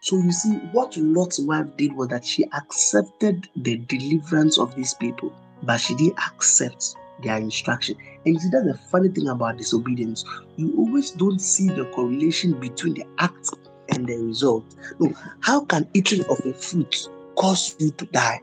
So 0.00 0.16
you 0.16 0.32
see, 0.32 0.56
what 0.72 0.96
Lot's 0.96 1.38
wife 1.38 1.66
did 1.76 1.94
was 1.94 2.08
that 2.08 2.24
she 2.24 2.44
accepted 2.52 3.48
the 3.56 3.76
deliverance 3.76 4.58
of 4.58 4.74
these 4.74 4.94
people, 4.94 5.32
but 5.62 5.78
she 5.78 5.94
didn't 5.94 6.18
accept 6.18 6.94
their 7.22 7.38
instruction. 7.38 7.96
And 8.24 8.34
you 8.34 8.40
see, 8.40 8.50
that's 8.50 8.66
the 8.66 8.78
funny 8.90 9.08
thing 9.08 9.28
about 9.28 9.56
disobedience. 9.56 10.24
You 10.56 10.74
always 10.76 11.10
don't 11.12 11.38
see 11.40 11.68
the 11.68 11.86
correlation 11.86 12.60
between 12.60 12.94
the 12.94 13.04
act 13.18 13.48
and 13.88 14.06
the 14.06 14.16
result. 14.18 14.64
No, 15.00 15.12
how 15.40 15.64
can 15.64 15.88
eating 15.94 16.24
of 16.26 16.38
a 16.44 16.52
fruit 16.52 17.08
cause 17.36 17.74
you 17.78 17.90
to 17.92 18.04
die? 18.06 18.40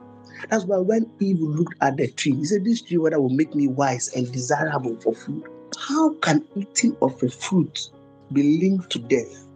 That's 0.50 0.66
why 0.66 0.78
when 0.78 1.10
Eve 1.20 1.40
looked 1.40 1.76
at 1.82 1.98
the 1.98 2.08
tree, 2.08 2.36
he 2.36 2.46
said, 2.46 2.66
This 2.66 2.82
tree 2.82 2.98
whether 2.98 3.20
will 3.20 3.30
make 3.30 3.54
me 3.56 3.68
wise 3.68 4.10
and 4.16 4.32
desirable 4.32 4.98
for 5.02 5.14
food. 5.14 5.44
How 5.78 6.14
can 6.16 6.46
eating 6.56 6.96
of 7.02 7.22
a 7.24 7.30
fruit 7.30 7.90
be 8.34 8.60
linked 8.60 8.90
to 8.92 9.00
death? 9.00 9.48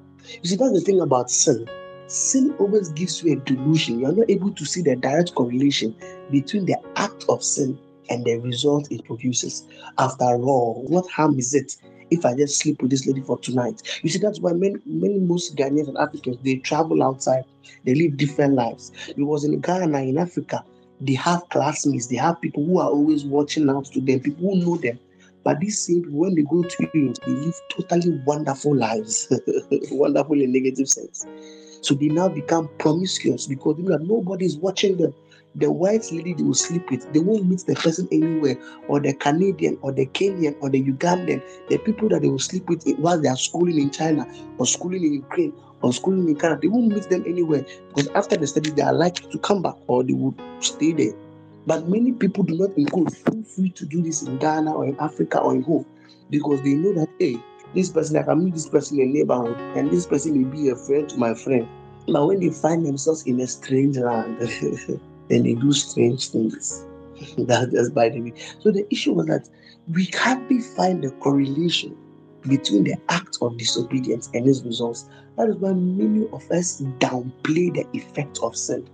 You 0.42 0.50
see, 0.50 0.56
that's 0.56 0.74
the 0.74 0.82
thing 0.82 1.02
about 1.02 1.30
sin. 1.30 1.68
Sin 2.08 2.56
always 2.60 2.90
gives 2.90 3.24
you 3.24 3.34
a 3.34 3.36
delusion. 3.38 4.00
You 4.00 4.08
are 4.08 4.12
not 4.14 4.30
able 4.30 4.52
to 4.52 4.66
see 4.66 4.82
the 4.82 4.96
direct 4.96 5.36
correlation 5.36 5.96
between 6.32 6.66
the 6.66 6.78
act 6.96 7.26
of 7.30 7.44
sin 7.44 7.78
and 8.10 8.24
the 8.24 8.38
result 8.38 8.92
it 8.92 9.04
produces. 9.06 9.68
After 9.98 10.26
all, 10.26 10.86
what 10.88 11.10
harm 11.10 11.38
is 11.40 11.54
it 11.54 11.76
if 12.12 12.24
I 12.26 12.36
just 12.36 12.60
sleep 12.60 12.82
with 12.82 12.92
this 12.92 13.08
lady 13.08 13.22
for 13.22 13.40
tonight? 13.40 13.82
You 14.04 14.10
see, 14.10 14.20
that's 14.20 14.40
why 14.40 14.54
many, 14.54 14.76
many 14.86 15.20
most 15.20 15.56
Ghanaians 15.56 15.88
and 15.88 15.98
Africans 15.98 16.38
they 16.44 16.58
travel 16.58 17.02
outside, 17.04 17.44
they 17.84 17.96
live 17.96 18.18
different 18.18 18.54
lives. 18.54 18.92
Because 19.16 19.44
in 19.44 19.60
Ghana, 19.60 20.00
in 20.04 20.18
Africa, 20.18 20.64
they 21.02 21.14
have 21.14 21.48
classmates, 21.50 22.08
they 22.08 22.16
have 22.16 22.42
people 22.42 22.66
who 22.66 22.80
are 22.80 22.90
always 22.90 23.26
watching 23.26 23.70
out 23.70 23.86
to 23.86 24.02
them, 24.02 24.20
people 24.20 24.50
who 24.50 24.66
know 24.66 24.78
them. 24.78 25.00
But 25.44 25.60
these 25.60 25.80
same 25.80 26.04
people, 26.04 26.20
when 26.20 26.36
they 26.36 26.42
go 26.42 26.64
to 26.64 26.90
Europe, 26.94 27.18
they 27.26 27.32
live 27.32 27.62
totally 27.70 28.20
wonderful 28.26 28.76
lives, 28.76 29.32
wonderful 29.92 30.42
in 30.42 30.52
negative 30.52 30.90
sense. 30.90 31.26
So 31.82 31.94
they 31.94 32.08
now 32.08 32.30
become 32.30 32.70
promiscuous 32.80 33.46
because 33.46 33.78
nobody 33.78 34.46
is 34.46 34.58
watching 34.58 34.98
them. 34.98 35.14
the 35.56 35.72
white 35.72 36.12
lady 36.12 36.34
they 36.34 36.44
will 36.44 36.54
sleep 36.54 36.90
with, 36.92 37.12
they 37.14 37.20
won't 37.20 37.46
meet 37.46 37.62
the 37.66 37.76
person 37.76 38.08
anywhere, 38.12 38.58
or 38.88 39.00
the 39.00 39.14
Canadian, 39.14 39.78
or 39.82 39.92
the 39.92 40.06
Kenyan, 40.08 40.56
or 40.60 40.70
the 40.70 40.84
Ugandan, 40.84 41.42
the 41.70 41.78
people 41.80 42.10
that 42.10 42.22
they 42.22 42.28
will 42.28 42.40
sleep 42.40 42.68
with 42.70 42.86
while 42.98 43.20
they 43.20 43.30
are 43.30 43.38
schooling 43.38 43.80
in 43.80 43.90
China, 43.90 44.28
or 44.58 44.66
schooling 44.66 45.04
in 45.04 45.14
Ukraine, 45.14 45.54
or 45.86 45.94
schooling 45.94 46.28
in 46.28 46.36
Canada, 46.36 46.62
they 46.64 46.68
won't 46.68 46.88
meet 46.88 47.08
them 47.12 47.24
anywhere 47.28 47.64
because 47.90 48.08
after 48.16 48.36
the 48.36 48.48
study, 48.48 48.72
they 48.72 48.82
are 48.82 48.92
likely 48.92 49.32
to 49.32 49.38
come 49.38 49.62
back 49.62 49.76
or 49.86 50.04
they 50.04 50.14
would 50.14 50.34
stay 50.60 50.92
there. 50.92 51.14
But 51.68 51.88
many 51.88 52.12
people 52.12 52.44
do 52.44 52.58
not 52.58 52.76
include 52.76 53.16
feel 53.16 53.38
oh, 53.38 53.44
free 53.44 53.70
to 53.70 53.86
do 53.86 54.02
this 54.02 54.24
in 54.24 54.38
Ghana 54.38 54.74
or 54.74 54.86
in 54.86 55.00
Africa 55.00 55.40
or 55.40 55.54
in 55.54 55.62
home 55.62 55.86
because 56.32 56.60
they 56.64 56.74
know 56.74 56.92
that, 56.94 57.10
hey, 57.20 57.38
this 57.76 57.92
person, 57.92 58.18
I 58.18 58.24
can 58.24 58.44
meet 58.44 58.56
this 58.56 58.68
person 58.68 59.00
in 59.00 59.10
a 59.10 59.14
neighborhood, 59.14 59.58
and 59.78 59.92
this 59.92 60.08
person 60.08 60.42
may 60.42 60.50
be 60.50 60.70
a 60.70 60.76
friend 60.76 61.08
to 61.08 61.18
my 61.18 61.36
friend. 61.36 61.68
But 62.08 62.26
when 62.26 62.40
they 62.40 62.50
find 62.50 62.84
themselves 62.84 63.24
in 63.28 63.40
a 63.42 63.46
strange 63.46 63.98
land, 63.98 64.40
then 65.30 65.44
they 65.44 65.54
do 65.54 65.72
strange 65.72 66.30
things. 66.30 66.84
That's 67.38 67.72
just 67.72 67.94
by 67.94 68.10
the 68.10 68.22
way. 68.22 68.34
So 68.60 68.72
the 68.72 68.88
issue 68.92 69.14
was 69.14 69.28
that 69.28 69.48
we 69.94 70.06
hardly 70.16 70.62
find 70.62 71.06
a 71.06 71.12
correlation 71.12 71.96
between 72.48 72.84
the 72.84 72.96
act 73.10 73.38
of 73.42 73.58
disobedience 73.58 74.30
and 74.34 74.48
its 74.48 74.62
results. 74.64 75.10
That 75.38 75.50
is 75.50 75.56
why 75.58 75.74
many 75.74 76.28
of 76.32 76.50
us 76.52 76.82
downplay 77.00 77.74
the 77.74 77.86
effect 77.94 78.40
of 78.42 78.56
sin. 78.56 78.88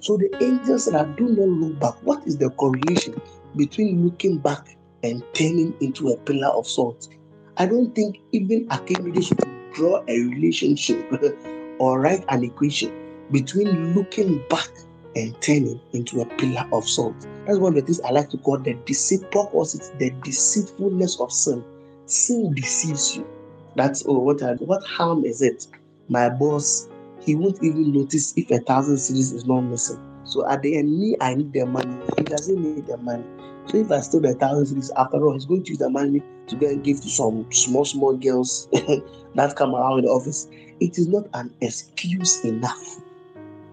So 0.00 0.16
the 0.16 0.30
angels 0.42 0.86
that 0.86 1.16
do 1.16 1.28
not 1.28 1.48
look 1.48 1.80
back, 1.80 1.94
what 2.02 2.26
is 2.26 2.36
the 2.38 2.50
correlation 2.50 3.20
between 3.56 4.04
looking 4.04 4.38
back 4.38 4.76
and 5.02 5.22
turning 5.34 5.74
into 5.80 6.08
a 6.10 6.16
pillar 6.18 6.48
of 6.48 6.66
salt? 6.66 7.08
I 7.56 7.66
don't 7.66 7.94
think 7.94 8.18
even 8.32 8.66
Archimedes 8.70 9.26
should 9.28 9.40
draw 9.74 10.02
a 10.08 10.20
relationship 10.24 11.10
or 11.78 12.00
write 12.00 12.24
an 12.28 12.44
equation 12.44 12.92
between 13.30 13.94
looking 13.94 14.42
back 14.48 14.68
and 15.16 15.38
turning 15.40 15.80
into 15.92 16.20
a 16.20 16.26
pillar 16.36 16.66
of 16.72 16.88
salt. 16.88 17.14
That's 17.46 17.58
one 17.58 17.72
of 17.72 17.80
the 17.80 17.82
things 17.82 18.00
I 18.00 18.10
like 18.10 18.30
to 18.30 18.38
call 18.38 18.58
the 18.58 18.74
deceit 18.86 19.22
opposite, 19.34 19.98
the 19.98 20.10
deceitfulness 20.22 21.20
of 21.20 21.32
sin. 21.32 21.64
Sin 22.12 22.52
deceives 22.52 23.16
you. 23.16 23.26
That's 23.74 24.04
oh, 24.06 24.18
what 24.18 24.42
I, 24.42 24.52
what 24.56 24.84
harm 24.84 25.24
is 25.24 25.40
it? 25.40 25.66
My 26.10 26.28
boss, 26.28 26.86
he 27.22 27.34
won't 27.34 27.56
even 27.64 27.90
notice 27.90 28.34
if 28.36 28.50
a 28.50 28.58
thousand 28.58 28.96
cedis 28.96 29.32
is 29.32 29.46
not 29.46 29.62
missing. 29.62 29.98
So 30.24 30.46
at 30.46 30.60
the 30.60 30.76
end, 30.76 30.90
me, 31.00 31.16
I 31.22 31.34
need 31.36 31.54
the 31.54 31.64
money. 31.64 31.96
He 32.18 32.24
doesn't 32.24 32.60
need 32.60 32.86
the 32.86 32.98
money. 32.98 33.24
So 33.68 33.78
if 33.78 33.90
I 33.90 34.00
steal 34.00 34.26
a 34.26 34.34
thousand 34.34 34.76
cedis, 34.76 34.90
after 34.98 35.24
all, 35.24 35.32
he's 35.32 35.46
going 35.46 35.64
to 35.64 35.70
use 35.70 35.78
the 35.78 35.88
money 35.88 36.20
to 36.48 36.56
go 36.56 36.68
and 36.68 36.84
give 36.84 37.00
to 37.00 37.08
some 37.08 37.50
small, 37.50 37.86
small 37.86 38.14
girls 38.14 38.68
that 39.34 39.56
come 39.56 39.74
around 39.74 40.00
in 40.00 40.04
the 40.04 40.10
office. 40.10 40.48
It 40.80 40.98
is 40.98 41.08
not 41.08 41.24
an 41.32 41.50
excuse 41.62 42.44
enough. 42.44 43.00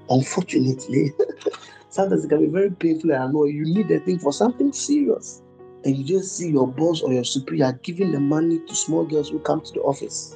Unfortunately, 0.09 1.11
sometimes 1.89 2.23
it 2.23 2.29
can 2.29 2.39
be 2.39 2.47
very 2.47 2.71
painful 2.71 3.11
and 3.11 3.31
annoying. 3.31 3.53
You 3.53 3.65
need 3.65 3.91
a 3.91 3.99
thing 3.99 4.17
for 4.17 4.31
something 4.31 4.71
serious. 4.71 5.41
And 5.85 5.95
you 5.95 6.03
just 6.03 6.35
see 6.35 6.49
your 6.49 6.67
boss 6.67 7.01
or 7.01 7.13
your 7.13 7.23
superior 7.23 7.71
giving 7.83 8.11
the 8.11 8.19
money 8.19 8.59
to 8.67 8.75
small 8.75 9.05
girls 9.05 9.29
who 9.29 9.39
come 9.39 9.61
to 9.61 9.73
the 9.73 9.81
office. 9.81 10.35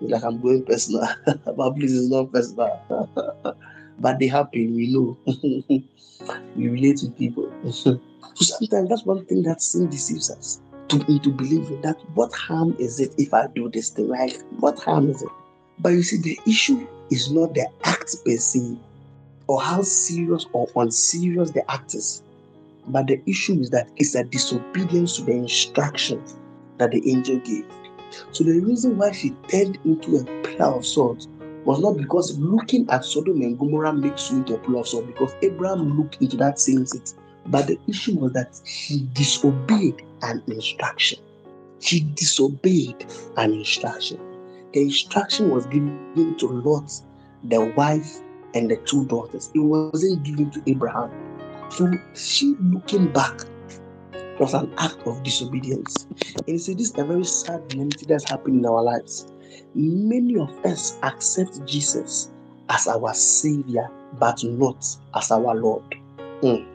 like 0.00 0.24
I'm 0.24 0.40
going 0.40 0.64
personal, 0.64 1.08
but 1.26 1.70
please, 1.72 1.96
it's 1.96 2.10
not 2.10 2.32
personal. 2.32 3.08
but 3.98 4.18
they 4.18 4.26
happen, 4.26 4.74
we 4.74 4.92
know. 4.92 5.16
we 6.56 6.68
relate 6.68 7.00
with 7.02 7.16
people. 7.16 7.52
so 7.70 8.00
sometimes 8.34 8.88
that's 8.88 9.04
one 9.04 9.24
thing 9.26 9.42
that 9.44 9.62
sin 9.62 9.88
deceives 9.88 10.30
us 10.30 10.60
to, 10.88 11.04
into 11.08 11.30
believing 11.30 11.80
that 11.82 11.96
what 12.14 12.32
harm 12.34 12.74
is 12.78 13.00
it 13.00 13.14
if 13.18 13.32
I 13.32 13.46
do 13.54 13.70
this 13.70 13.90
thing? 13.90 14.08
Like, 14.08 14.40
what 14.58 14.78
harm 14.80 15.10
is 15.10 15.22
it? 15.22 15.28
But 15.78 15.90
you 15.90 16.02
see, 16.02 16.18
the 16.18 16.38
issue 16.46 16.86
is 17.10 17.30
not 17.32 17.54
the 17.54 17.66
act 17.84 18.16
per 18.24 18.36
se 18.36 18.76
or 19.46 19.60
how 19.60 19.82
serious 19.82 20.46
or 20.52 20.68
unserious 20.76 21.50
the 21.50 21.68
act 21.70 21.94
is. 21.94 22.22
But 22.88 23.06
the 23.06 23.20
issue 23.26 23.60
is 23.60 23.70
that 23.70 23.88
it's 23.96 24.14
a 24.14 24.24
disobedience 24.24 25.16
to 25.16 25.24
the 25.24 25.32
instruction 25.32 26.22
that 26.78 26.90
the 26.90 27.10
angel 27.10 27.38
gave. 27.38 27.66
So 28.32 28.44
the 28.44 28.60
reason 28.60 28.98
why 28.98 29.12
she 29.12 29.30
turned 29.48 29.78
into 29.84 30.16
a 30.16 30.24
pillar 30.42 30.74
of 30.74 30.86
salt 30.86 31.26
was 31.64 31.80
not 31.80 31.96
because 31.96 32.38
looking 32.38 32.88
at 32.90 33.04
Sodom 33.04 33.42
and 33.42 33.58
Gomorrah 33.58 33.92
makes 33.92 34.30
you 34.30 34.38
into 34.38 34.54
a 34.54 34.58
pillar 34.58 34.80
of 34.80 34.88
salt, 34.88 35.06
because 35.06 35.34
Abraham 35.42 35.96
looked 35.96 36.20
into 36.20 36.36
that 36.38 36.58
same 36.58 36.86
city. 36.86 37.12
But 37.46 37.66
the 37.66 37.78
issue 37.86 38.18
was 38.18 38.32
that 38.32 38.58
he 38.64 39.08
disobeyed 39.12 40.02
an 40.22 40.42
instruction. 40.46 41.18
She 41.80 42.00
disobeyed 42.00 43.06
an 43.36 43.52
instruction. 43.54 44.18
The 44.72 44.82
instruction 44.82 45.50
was 45.50 45.66
given 45.66 46.36
to 46.38 46.48
Lot, 46.48 46.92
the 47.44 47.64
wife, 47.76 48.20
and 48.54 48.70
the 48.70 48.76
two 48.78 49.04
daughters. 49.06 49.50
It 49.54 49.60
wasn't 49.60 50.22
given 50.22 50.50
to 50.50 50.62
Abraham. 50.66 51.10
So 51.70 51.90
she 52.14 52.56
looking 52.60 53.12
back 53.12 53.40
was 54.38 54.54
an 54.54 54.72
act 54.78 55.06
of 55.06 55.22
disobedience. 55.22 56.06
And 56.36 56.48
you 56.48 56.58
see, 56.58 56.74
this 56.74 56.90
is 56.90 56.98
a 56.98 57.04
very 57.04 57.24
sad 57.24 57.72
reality 57.74 58.06
that's 58.06 58.28
happening 58.28 58.60
in 58.60 58.66
our 58.66 58.82
lives. 58.82 59.26
Many 59.74 60.38
of 60.38 60.50
us 60.64 60.98
accept 61.02 61.64
Jesus 61.66 62.30
as 62.70 62.88
our 62.88 63.12
Savior, 63.14 63.88
but 64.18 64.42
not 64.42 64.84
as 65.14 65.30
our 65.30 65.54
Lord. 65.54 65.84
Mm. 66.42 66.66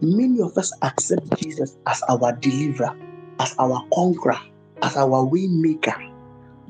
Many 0.00 0.40
of 0.40 0.56
us 0.58 0.72
accept 0.82 1.38
Jesus 1.38 1.76
as 1.86 2.02
our 2.08 2.32
deliverer, 2.36 2.96
as 3.38 3.54
our 3.58 3.82
conqueror, 3.94 4.40
as 4.82 4.96
our 4.96 5.24
way 5.24 5.46
maker, 5.46 5.94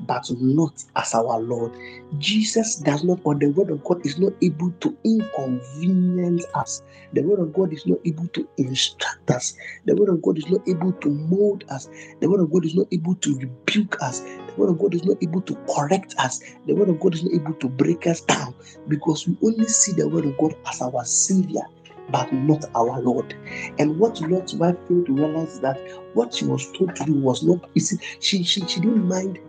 but 0.05 0.25
not 0.39 0.83
as 0.95 1.13
our 1.13 1.39
Lord. 1.39 1.75
Jesus 2.17 2.75
does 2.77 3.03
not, 3.03 3.19
or 3.23 3.35
the 3.35 3.47
Word 3.47 3.69
of 3.69 3.83
God 3.83 4.05
is 4.05 4.19
not 4.19 4.33
able 4.41 4.71
to 4.81 4.97
inconvenience 5.03 6.45
us. 6.55 6.81
The 7.13 7.21
Word 7.21 7.39
of 7.39 7.53
God 7.53 7.73
is 7.73 7.85
not 7.85 7.99
able 8.05 8.27
to 8.29 8.47
instruct 8.57 9.29
us. 9.31 9.53
The 9.85 9.95
Word 9.95 10.09
of 10.09 10.21
God 10.21 10.37
is 10.37 10.47
not 10.49 10.67
able 10.67 10.93
to 10.93 11.09
mold 11.09 11.63
us. 11.69 11.87
The 12.19 12.29
Word 12.29 12.41
of 12.41 12.51
God 12.51 12.65
is 12.65 12.75
not 12.75 12.87
able 12.91 13.15
to 13.15 13.37
rebuke 13.37 14.01
us. 14.01 14.19
The 14.21 14.53
Word 14.57 14.69
of 14.69 14.79
God 14.79 14.95
is 14.95 15.03
not 15.03 15.17
able 15.21 15.41
to 15.41 15.55
correct 15.75 16.15
us. 16.19 16.39
The 16.65 16.73
Word 16.73 16.89
of 16.89 16.99
God 16.99 17.13
is 17.13 17.23
not 17.23 17.33
able 17.33 17.53
to 17.53 17.69
break 17.69 18.07
us 18.07 18.21
down 18.21 18.53
because 18.87 19.27
we 19.27 19.37
only 19.43 19.67
see 19.67 19.93
the 19.93 20.07
Word 20.07 20.25
of 20.25 20.37
God 20.37 20.55
as 20.67 20.81
our 20.81 21.05
Savior 21.05 21.63
but 22.11 22.31
not 22.33 22.65
our 22.75 23.01
Lord. 23.01 23.33
And 23.79 23.97
what 23.97 24.19
Lot's 24.21 24.53
wife 24.53 24.75
failed 24.87 25.05
to 25.05 25.13
realize 25.13 25.59
that 25.61 25.79
what 26.13 26.33
she 26.33 26.45
was 26.45 26.69
told 26.73 26.95
to 26.95 27.05
do 27.05 27.13
was 27.13 27.43
not, 27.43 27.69
you 27.73 27.81
see, 27.81 27.97
she, 28.19 28.43
she, 28.43 28.65
she 28.67 28.79
didn't 28.79 29.07
mind 29.07 29.39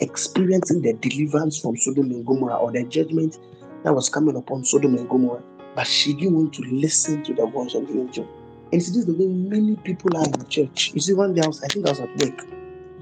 experiencing 0.00 0.82
the 0.82 0.94
deliverance 0.94 1.60
from 1.60 1.76
Sodom 1.76 2.10
and 2.10 2.26
Gomorrah 2.26 2.56
or 2.56 2.72
the 2.72 2.84
judgment 2.84 3.38
that 3.84 3.94
was 3.94 4.08
coming 4.08 4.36
upon 4.36 4.64
Sodom 4.64 4.96
and 4.96 5.08
Gomorrah, 5.08 5.42
but 5.74 5.86
she 5.86 6.12
didn't 6.12 6.34
want 6.34 6.52
to 6.54 6.62
listen 6.62 7.22
to 7.24 7.34
the 7.34 7.46
voice 7.46 7.74
of 7.74 7.86
the 7.86 8.00
angel. 8.00 8.28
And 8.72 8.82
see, 8.82 8.92
this 8.92 8.98
is 8.98 9.06
the 9.06 9.14
way 9.14 9.26
many 9.26 9.76
people 9.76 10.16
are 10.16 10.24
in 10.24 10.32
the 10.32 10.44
church. 10.44 10.92
You 10.94 11.00
see, 11.00 11.14
one 11.14 11.34
day 11.34 11.42
I 11.42 11.46
was, 11.46 11.62
I 11.62 11.66
think 11.68 11.86
I 11.86 11.90
was 11.90 12.00
at 12.00 12.16
work, 12.16 12.46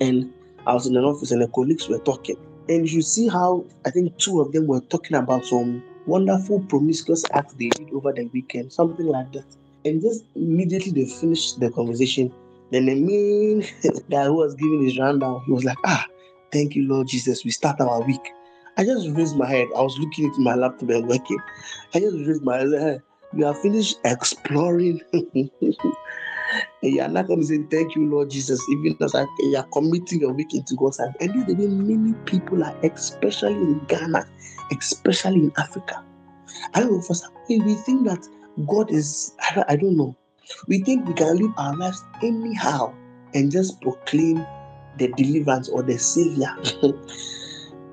and 0.00 0.32
I 0.66 0.74
was 0.74 0.86
in 0.86 0.96
an 0.96 1.04
office, 1.04 1.30
and 1.30 1.42
the 1.42 1.48
colleagues 1.48 1.88
were 1.88 1.98
talking. 1.98 2.36
And 2.68 2.90
you 2.90 3.02
see 3.02 3.28
how 3.28 3.64
I 3.86 3.90
think 3.90 4.16
two 4.18 4.40
of 4.40 4.52
them 4.52 4.66
were 4.66 4.80
talking 4.80 5.16
about 5.16 5.44
some 5.44 5.82
wonderful 6.06 6.60
promiscuous 6.68 7.24
act 7.32 7.58
they 7.58 7.68
did 7.68 7.90
over 7.92 8.12
the 8.12 8.26
weekend, 8.26 8.72
something 8.72 9.06
like 9.06 9.32
that. 9.32 9.44
And 9.84 10.00
just 10.02 10.24
immediately 10.34 10.92
they 10.92 11.10
finished 11.10 11.60
the 11.60 11.70
conversation. 11.70 12.32
Then 12.70 12.86
the 12.86 12.94
main 12.94 13.60
guy 14.10 14.24
who 14.24 14.34
was 14.34 14.54
giving 14.54 14.84
his 14.84 14.98
rundown, 14.98 15.42
he 15.46 15.52
was 15.52 15.64
like, 15.64 15.78
ah, 15.86 16.06
Thank 16.52 16.74
you, 16.74 16.88
Lord 16.88 17.08
Jesus. 17.08 17.44
We 17.44 17.50
start 17.50 17.80
our 17.80 18.00
week. 18.02 18.32
I 18.76 18.84
just 18.84 19.08
raised 19.10 19.36
my 19.36 19.48
head. 19.48 19.68
I 19.76 19.82
was 19.82 19.98
looking 19.98 20.30
at 20.30 20.38
my 20.38 20.54
laptop 20.54 20.88
and 20.90 21.08
working. 21.08 21.38
I 21.94 22.00
just 22.00 22.16
raised 22.26 22.42
my 22.42 22.58
head. 22.58 23.02
You 23.34 23.44
have 23.44 23.60
finished 23.60 23.98
exploring. 24.04 25.00
you 26.82 27.00
are 27.00 27.08
not 27.08 27.26
going 27.26 27.40
to 27.40 27.46
say, 27.46 27.58
Thank 27.70 27.94
you, 27.96 28.06
Lord 28.06 28.30
Jesus, 28.30 28.60
even 28.70 28.96
as 29.02 29.14
I, 29.14 29.26
you 29.40 29.56
are 29.56 29.66
committing 29.72 30.20
your 30.20 30.32
week 30.32 30.54
into 30.54 30.74
God's 30.76 30.98
hand. 30.98 31.14
And 31.20 31.46
the 31.46 31.54
way 31.54 31.66
many 31.66 32.14
people 32.24 32.64
are, 32.64 32.74
especially 32.84 33.54
in 33.54 33.84
Ghana, 33.86 34.24
especially 34.78 35.40
in 35.40 35.52
Africa. 35.58 36.04
I 36.74 36.80
don't 36.80 36.92
know, 36.92 37.00
for 37.02 37.14
some 37.14 37.32
we 37.48 37.74
think 37.74 38.06
that 38.06 38.26
God 38.66 38.90
is, 38.90 39.34
I 39.68 39.76
don't 39.76 39.96
know. 39.96 40.16
We 40.66 40.78
think 40.82 41.06
we 41.06 41.14
can 41.14 41.36
live 41.36 41.52
our 41.58 41.76
lives 41.76 42.02
anyhow 42.22 42.94
and 43.34 43.50
just 43.50 43.80
proclaim 43.80 44.46
the 44.98 45.08
deliverance 45.16 45.68
or 45.68 45.82
the 45.82 45.98
savior 45.98 46.54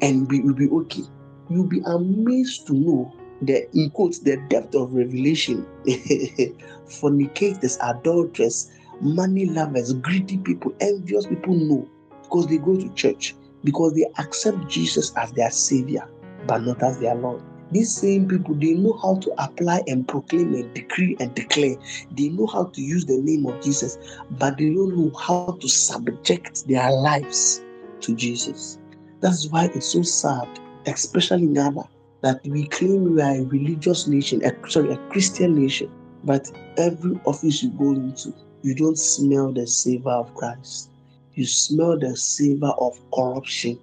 and 0.01 0.29
we 0.29 0.41
will 0.41 0.53
be 0.53 0.69
okay. 0.69 1.03
You'll 1.49 1.67
be 1.67 1.81
amazed 1.85 2.67
to 2.67 2.73
know 2.73 3.13
the 3.41 3.67
in 3.77 3.89
quotes 3.91 4.19
the 4.19 4.37
depth 4.49 4.75
of 4.75 4.93
revelation. 4.93 5.65
Fornicators, 6.99 7.77
adulterers, 7.81 8.71
money 9.01 9.45
lovers, 9.45 9.93
greedy 9.93 10.37
people, 10.37 10.73
envious 10.79 11.25
people 11.25 11.55
know 11.55 11.87
because 12.23 12.47
they 12.47 12.57
go 12.57 12.75
to 12.75 12.89
church, 12.93 13.35
because 13.63 13.93
they 13.93 14.05
accept 14.19 14.67
Jesus 14.67 15.11
as 15.17 15.31
their 15.33 15.51
savior, 15.51 16.07
but 16.47 16.63
not 16.63 16.81
as 16.83 16.99
their 16.99 17.15
Lord. 17.15 17.41
These 17.71 17.95
same 17.95 18.27
people, 18.27 18.55
they 18.55 18.73
know 18.73 18.97
how 19.01 19.15
to 19.15 19.43
apply 19.43 19.81
and 19.87 20.07
proclaim 20.07 20.53
and 20.53 20.73
decree 20.73 21.17
and 21.19 21.33
declare. 21.33 21.75
They 22.11 22.29
know 22.29 22.45
how 22.45 22.65
to 22.65 22.81
use 22.81 23.05
the 23.05 23.17
name 23.17 23.45
of 23.47 23.61
Jesus, 23.61 23.97
but 24.31 24.57
they 24.57 24.69
don't 24.69 24.95
know 24.95 25.11
how 25.17 25.57
to 25.59 25.67
subject 25.67 26.67
their 26.67 26.91
lives 26.91 27.63
to 28.01 28.15
Jesus. 28.15 28.77
That's 29.19 29.47
why 29.49 29.71
it's 29.73 29.87
so 29.87 30.03
sad, 30.03 30.47
especially 30.85 31.43
in 31.43 31.53
Ghana, 31.55 31.83
that 32.21 32.41
we 32.45 32.67
claim 32.67 33.15
we 33.15 33.21
are 33.21 33.35
a 33.35 33.43
religious 33.43 34.07
nation, 34.07 34.43
a, 34.45 34.69
sorry, 34.69 34.93
a 34.93 34.97
Christian 35.09 35.55
nation, 35.55 35.91
but 36.23 36.51
every 36.77 37.19
office 37.25 37.63
you 37.63 37.69
go 37.71 37.91
into, 37.91 38.33
you 38.61 38.75
don't 38.75 38.97
smell 38.97 39.51
the 39.51 39.65
savor 39.67 40.11
of 40.11 40.33
Christ. 40.35 40.89
You 41.33 41.45
smell 41.45 41.99
the 41.99 42.15
savor 42.15 42.73
of 42.79 42.99
corruption, 43.13 43.79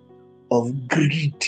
of 0.51 0.89
greed, 0.89 1.45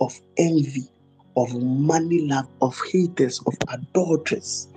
of 0.00 0.18
envy, 0.36 0.88
of 1.36 1.54
money 1.62 2.26
love, 2.26 2.48
of 2.62 2.78
haters, 2.92 3.40
of 3.46 3.54
adulterers, 3.68 4.68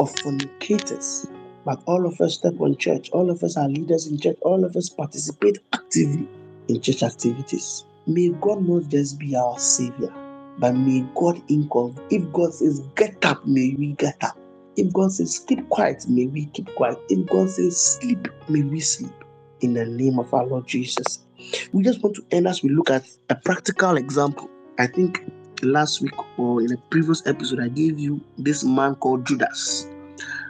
of 0.00 0.10
fornicators. 0.22 1.26
But 1.64 1.82
all 1.86 2.06
of 2.06 2.20
us 2.20 2.34
step 2.34 2.54
on 2.60 2.76
church, 2.76 3.10
all 3.12 3.30
of 3.30 3.42
us 3.42 3.56
are 3.56 3.68
leaders 3.68 4.06
in 4.06 4.18
church, 4.18 4.36
all 4.42 4.64
of 4.64 4.76
us 4.76 4.88
participate 4.88 5.58
actively 5.74 6.28
in 6.68 6.80
church 6.80 7.02
activities. 7.02 7.84
May 8.06 8.30
God 8.40 8.66
not 8.68 8.88
just 8.88 9.18
be 9.18 9.34
our 9.36 9.58
savior, 9.58 10.14
but 10.58 10.74
may 10.74 11.04
God 11.16 11.42
involve. 11.48 12.00
If 12.10 12.30
God 12.32 12.54
says 12.54 12.80
get 12.96 13.24
up, 13.24 13.44
may 13.46 13.74
we 13.78 13.92
get 13.98 14.16
up. 14.22 14.38
If 14.76 14.92
God 14.92 15.12
says 15.12 15.44
keep 15.46 15.68
quiet, 15.70 16.04
may 16.08 16.26
we 16.26 16.46
keep 16.46 16.72
quiet. 16.76 16.98
If 17.08 17.26
God 17.28 17.50
says 17.50 17.80
sleep, 17.80 18.28
may 18.48 18.62
we 18.62 18.80
sleep. 18.80 19.12
In 19.62 19.74
the 19.74 19.86
name 19.86 20.18
of 20.18 20.32
our 20.34 20.46
Lord 20.46 20.66
Jesus. 20.68 21.20
We 21.72 21.82
just 21.82 22.02
want 22.02 22.14
to 22.16 22.24
end 22.30 22.46
as 22.46 22.62
we 22.62 22.68
look 22.68 22.90
at 22.90 23.04
a 23.30 23.34
practical 23.34 23.96
example. 23.96 24.50
I 24.78 24.86
think 24.86 25.22
last 25.62 26.00
week 26.00 26.14
or 26.38 26.62
in 26.62 26.72
a 26.72 26.76
previous 26.90 27.26
episode, 27.26 27.60
I 27.60 27.68
gave 27.68 27.98
you 27.98 28.20
this 28.38 28.64
man 28.64 28.94
called 28.96 29.26
Judas. 29.26 29.88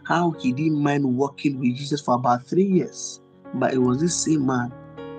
How 0.04 0.32
he 0.32 0.52
didn't 0.52 0.82
mind 0.82 1.04
walking 1.04 1.58
with 1.58 1.76
Jesus 1.76 2.00
for 2.00 2.14
about 2.14 2.46
three 2.46 2.64
years. 2.64 3.20
But 3.54 3.74
it 3.74 3.78
was 3.78 4.00
this 4.00 4.16
same 4.24 4.46
man 4.46 4.72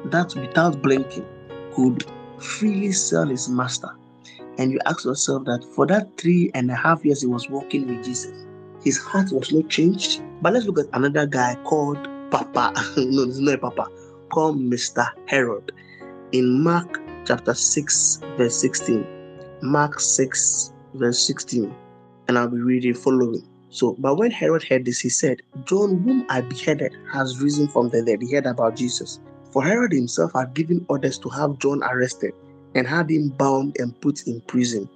that 0.06 0.34
without 0.36 0.82
blinking 0.82 1.26
could 1.74 2.06
freely 2.40 2.92
sell 2.92 3.28
his 3.28 3.50
master. 3.50 3.90
And 4.58 4.72
you 4.72 4.80
ask 4.86 5.06
yourself 5.06 5.46
that 5.46 5.64
for 5.76 5.86
that 5.88 6.18
three 6.18 6.52
and 6.54 6.72
a 6.72 6.76
half 6.76 7.04
years 7.06 7.22
he 7.22 7.28
was 7.28 7.50
walking 7.50 7.88
with 7.88 8.04
Jesus, 8.06 8.46
his 8.84 8.98
heart 8.98 9.32
was 9.32 9.52
not 9.52 9.70
changed. 9.70 10.22
But 10.42 10.54
let's 10.54 10.66
look 10.66 10.80
at 10.80 10.88
another 10.94 11.26
guy 11.26 11.56
called 11.64 11.98
Papa. 12.32 12.74
no, 12.98 13.24
it's 13.24 13.40
not 13.40 13.62
Papa, 13.62 13.88
called 14.30 14.60
Mr. 14.60 15.08
Herod. 15.28 15.72
In 16.32 16.64
Mark 16.64 17.00
chapter 17.26 17.54
6, 17.54 18.22
verse 18.38 18.56
16. 18.62 19.17
Mark 19.62 20.00
6, 20.00 20.74
verse 20.94 21.26
16. 21.26 21.74
And 22.28 22.38
I'll 22.38 22.48
be 22.48 22.60
reading 22.60 22.94
following. 22.94 23.44
So, 23.70 23.96
but 24.00 24.18
when 24.18 24.32
Herod 24.32 24.64
heard 24.64 24.86
this, 24.86 25.00
he 25.00 25.10
said, 25.10 25.42
John, 25.66 26.00
whom 26.00 26.26
I 26.30 26.42
beheaded, 26.42 26.96
has 27.12 27.42
risen 27.42 27.68
from 27.68 27.90
the 27.90 28.04
dead. 28.04 28.22
He 28.22 28.34
heard 28.34 28.46
about 28.46 28.76
Jesus. 28.76 29.20
For 29.52 29.64
Herod 29.64 29.92
himself 29.94 30.32
had 30.36 30.54
given 30.54 30.86
orders 30.90 31.18
to 31.20 31.30
have 31.30 31.60
John 31.60 31.84
arrested 31.84 32.34
and 32.76 32.88
had 32.88 33.10
him 33.10 33.30
bound 33.30 33.78
and 33.80 34.00
put 34.02 34.28
in 34.28 34.42
prison. 34.42 34.90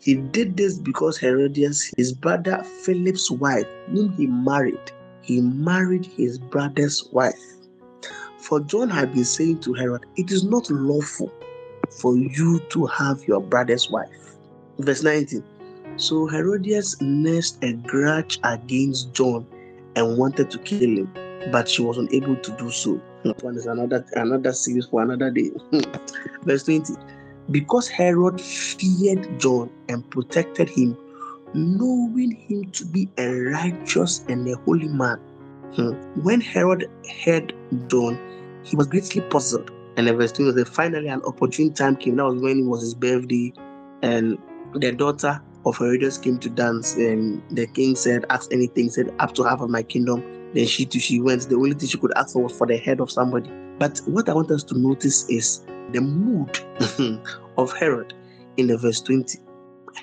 He 0.00 0.14
did 0.14 0.56
this 0.56 0.78
because 0.78 1.18
Herodias, 1.18 1.92
his 1.96 2.12
brother 2.12 2.62
Philip's 2.84 3.30
wife, 3.30 3.66
whom 3.88 4.12
he 4.12 4.26
married, 4.26 4.92
he 5.20 5.40
married 5.40 6.06
his 6.06 6.38
brother's 6.38 7.04
wife. 7.12 7.34
For 8.38 8.60
John 8.60 8.88
had 8.88 9.12
been 9.12 9.24
saying 9.24 9.60
to 9.60 9.74
Herod, 9.74 10.06
It 10.16 10.30
is 10.30 10.44
not 10.44 10.70
lawful 10.70 11.30
for 11.90 12.16
you 12.16 12.60
to 12.70 12.86
have 12.86 13.22
your 13.24 13.40
brother's 13.40 13.90
wife. 13.90 14.36
Verse 14.78 15.02
19. 15.02 15.42
So 15.96 16.26
Herodias 16.26 17.00
nursed 17.00 17.58
a 17.62 17.72
grudge 17.72 18.38
against 18.44 19.12
John 19.12 19.46
and 19.96 20.16
wanted 20.16 20.50
to 20.52 20.58
kill 20.58 20.80
him, 20.80 21.12
but 21.50 21.68
she 21.68 21.82
was 21.82 21.98
unable 21.98 22.36
to 22.36 22.52
do 22.52 22.70
so. 22.70 23.00
One 23.40 23.56
is 23.56 23.66
another 23.66 24.06
another 24.14 24.52
series 24.52 24.86
for 24.86 25.02
another 25.02 25.30
day. 25.30 25.50
Verse 26.42 26.64
20. 26.64 26.94
Because 27.50 27.88
Herod 27.88 28.40
feared 28.40 29.40
John 29.40 29.70
and 29.88 30.08
protected 30.10 30.68
him, 30.68 30.96
knowing 31.54 32.32
him 32.32 32.70
to 32.72 32.84
be 32.84 33.08
a 33.18 33.28
righteous 33.28 34.24
and 34.28 34.46
a 34.48 34.56
holy 34.58 34.88
man. 34.88 35.18
Hmm. 35.74 35.92
When 36.22 36.40
Herod 36.40 36.88
heard 37.24 37.54
John, 37.88 38.18
he 38.62 38.76
was 38.76 38.86
greatly 38.86 39.22
puzzled. 39.22 39.70
And 39.98 40.06
the 40.06 40.14
verse 40.14 40.30
2 40.30 40.54
was 40.54 40.68
finally 40.68 41.08
an 41.08 41.20
opportune 41.22 41.74
time 41.74 41.96
came. 41.96 42.16
That 42.16 42.24
was 42.24 42.40
when 42.40 42.60
it 42.60 42.66
was 42.66 42.82
his 42.82 42.94
birthday, 42.94 43.52
and 44.00 44.38
the 44.74 44.92
daughter 44.92 45.42
of 45.66 45.76
Herodias 45.76 46.18
came 46.18 46.38
to 46.38 46.48
dance. 46.48 46.94
And 46.94 47.42
the 47.50 47.66
king 47.66 47.96
said, 47.96 48.24
Ask 48.30 48.52
anything, 48.52 48.90
said, 48.90 49.12
Up 49.18 49.34
to 49.34 49.42
half 49.42 49.60
of 49.60 49.70
my 49.70 49.82
kingdom. 49.82 50.22
Then 50.54 50.66
she 50.66 50.86
too, 50.86 51.00
she 51.00 51.20
went. 51.20 51.48
The 51.48 51.56
only 51.56 51.74
thing 51.74 51.88
she 51.88 51.98
could 51.98 52.12
ask 52.14 52.32
for 52.32 52.44
was 52.44 52.56
for 52.56 52.68
the 52.68 52.76
head 52.76 53.00
of 53.00 53.10
somebody. 53.10 53.50
But 53.80 53.98
what 54.06 54.28
I 54.28 54.34
want 54.34 54.52
us 54.52 54.62
to 54.64 54.78
notice 54.78 55.28
is 55.28 55.64
the 55.90 56.00
mood 56.00 56.60
of 57.58 57.76
Herod 57.76 58.14
in 58.56 58.68
the 58.68 58.78
verse 58.78 59.00
20. 59.00 59.36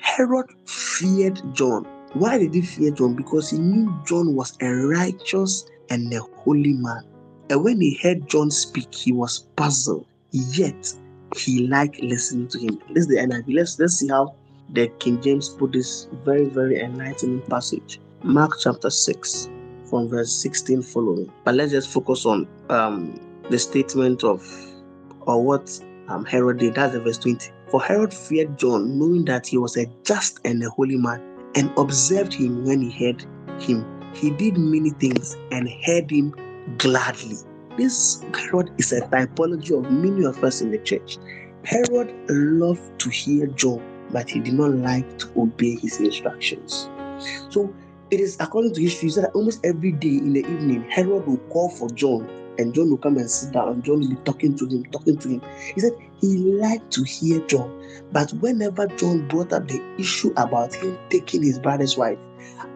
Herod 0.02 0.48
feared 0.66 1.42
John. 1.54 1.86
Why 2.16 2.38
did 2.38 2.54
he 2.54 2.64
fear 2.64 2.92
John? 2.92 3.16
Because 3.16 3.50
he 3.50 3.60
knew 3.60 3.98
John 4.06 4.36
was 4.36 4.58
a 4.62 4.70
righteous 4.70 5.66
and 5.90 6.14
a 6.14 6.20
holy 6.20 6.74
man. 6.74 7.04
And 7.50 7.64
when 7.64 7.80
he 7.80 8.00
heard 8.02 8.28
John 8.28 8.50
speak, 8.50 8.94
he 8.94 9.12
was 9.12 9.40
puzzled. 9.56 10.06
Yet 10.32 10.94
he 11.36 11.68
liked 11.68 12.02
listening 12.02 12.48
to 12.50 12.60
him. 12.60 12.82
This 12.90 13.06
is 13.06 13.08
the 13.08 13.18
NIV. 13.18 13.54
Let's 13.54 13.80
let's 13.80 13.96
see 13.96 14.08
how 14.08 14.36
the 14.74 14.88
King 15.00 15.22
James 15.22 15.50
put 15.50 15.74
this 15.74 16.08
very, 16.24 16.46
very 16.46 16.80
enlightening 16.80 17.42
passage. 17.42 18.00
Mark 18.24 18.54
chapter 18.60 18.90
6, 18.90 19.50
from 19.90 20.10
verse 20.10 20.32
16 20.42 20.82
following. 20.82 21.32
But 21.44 21.56
let's 21.56 21.72
just 21.72 21.90
focus 21.90 22.26
on 22.26 22.48
um, 22.70 23.20
the 23.50 23.60
statement 23.60 24.24
of 24.24 24.44
or 25.22 25.44
what 25.44 25.80
um, 26.08 26.26
Herod 26.26 26.60
did. 26.60 26.76
That's 26.76 26.94
the 26.94 27.02
verse 27.02 27.20
20. 27.20 27.52
For 27.70 27.82
Herod 27.82 28.14
feared 28.14 28.58
John, 28.58 28.98
knowing 28.98 29.26
that 29.26 29.48
he 29.48 29.58
was 29.58 29.78
a 29.78 29.86
just 30.04 30.40
and 30.46 30.64
a 30.64 30.70
holy 30.70 30.98
man, 30.98 31.22
and 31.56 31.72
observed 31.78 32.34
him 32.34 32.66
when 32.66 32.82
he 32.82 32.92
heard 32.92 33.26
him. 33.60 33.86
He 34.14 34.32
did 34.32 34.58
many 34.58 34.92
things 34.92 35.38
and 35.52 35.70
heard 35.86 36.10
him 36.10 36.34
gladly. 36.78 37.38
This 37.78 38.24
Herod 38.34 38.72
is 38.78 38.92
a 38.92 39.02
typology 39.02 39.78
of 39.78 39.92
many 39.92 40.26
of 40.26 40.44
us 40.44 40.62
in 40.62 40.72
the 40.72 40.78
church. 40.80 41.18
Herod 41.64 42.14
loved 42.30 43.00
to 43.00 43.10
hear 43.10 43.48
John, 43.48 43.82
but 44.12 44.30
he 44.30 44.40
did 44.40 44.54
not 44.54 44.72
like 44.72 45.18
to 45.20 45.28
obey 45.38 45.76
his 45.76 46.00
instructions. 46.00 46.90
So 47.50 47.74
it 48.12 48.20
is 48.20 48.38
according 48.40 48.74
to 48.76 48.82
history 48.82 49.10
that 49.12 49.32
almost 49.34 49.66
every 49.66 49.92
day 49.92 50.18
in 50.18 50.34
the 50.34 50.42
evening, 50.42 50.84
Herod 50.90 51.28
will 51.28 51.38
call 51.50 51.70
for 51.70 51.90
John 51.90 52.30
and 52.58 52.74
John 52.74 52.90
will 52.90 52.98
come 52.98 53.18
and 53.18 53.30
sit 53.30 53.54
down, 53.54 53.70
and 53.70 53.84
John 53.84 54.00
will 54.00 54.10
be 54.10 54.16
talking 54.24 54.56
to 54.58 54.66
him, 54.66 54.86
talking 54.86 55.18
to 55.18 55.30
him. 55.30 55.42
He 55.74 55.82
said 55.82 55.94
he 56.22 56.38
liked 56.38 56.92
to 56.94 57.04
hear 57.04 57.40
John, 57.48 57.72
but 58.12 58.32
whenever 58.34 58.88
John 58.88 59.28
brought 59.28 59.54
up 59.54 59.68
the 59.68 59.82
issue 59.98 60.34
about 60.38 60.74
him 60.74 60.98
taking 61.10 61.44
his 61.44 61.60
brother's 61.60 61.98
wife, 61.98 62.18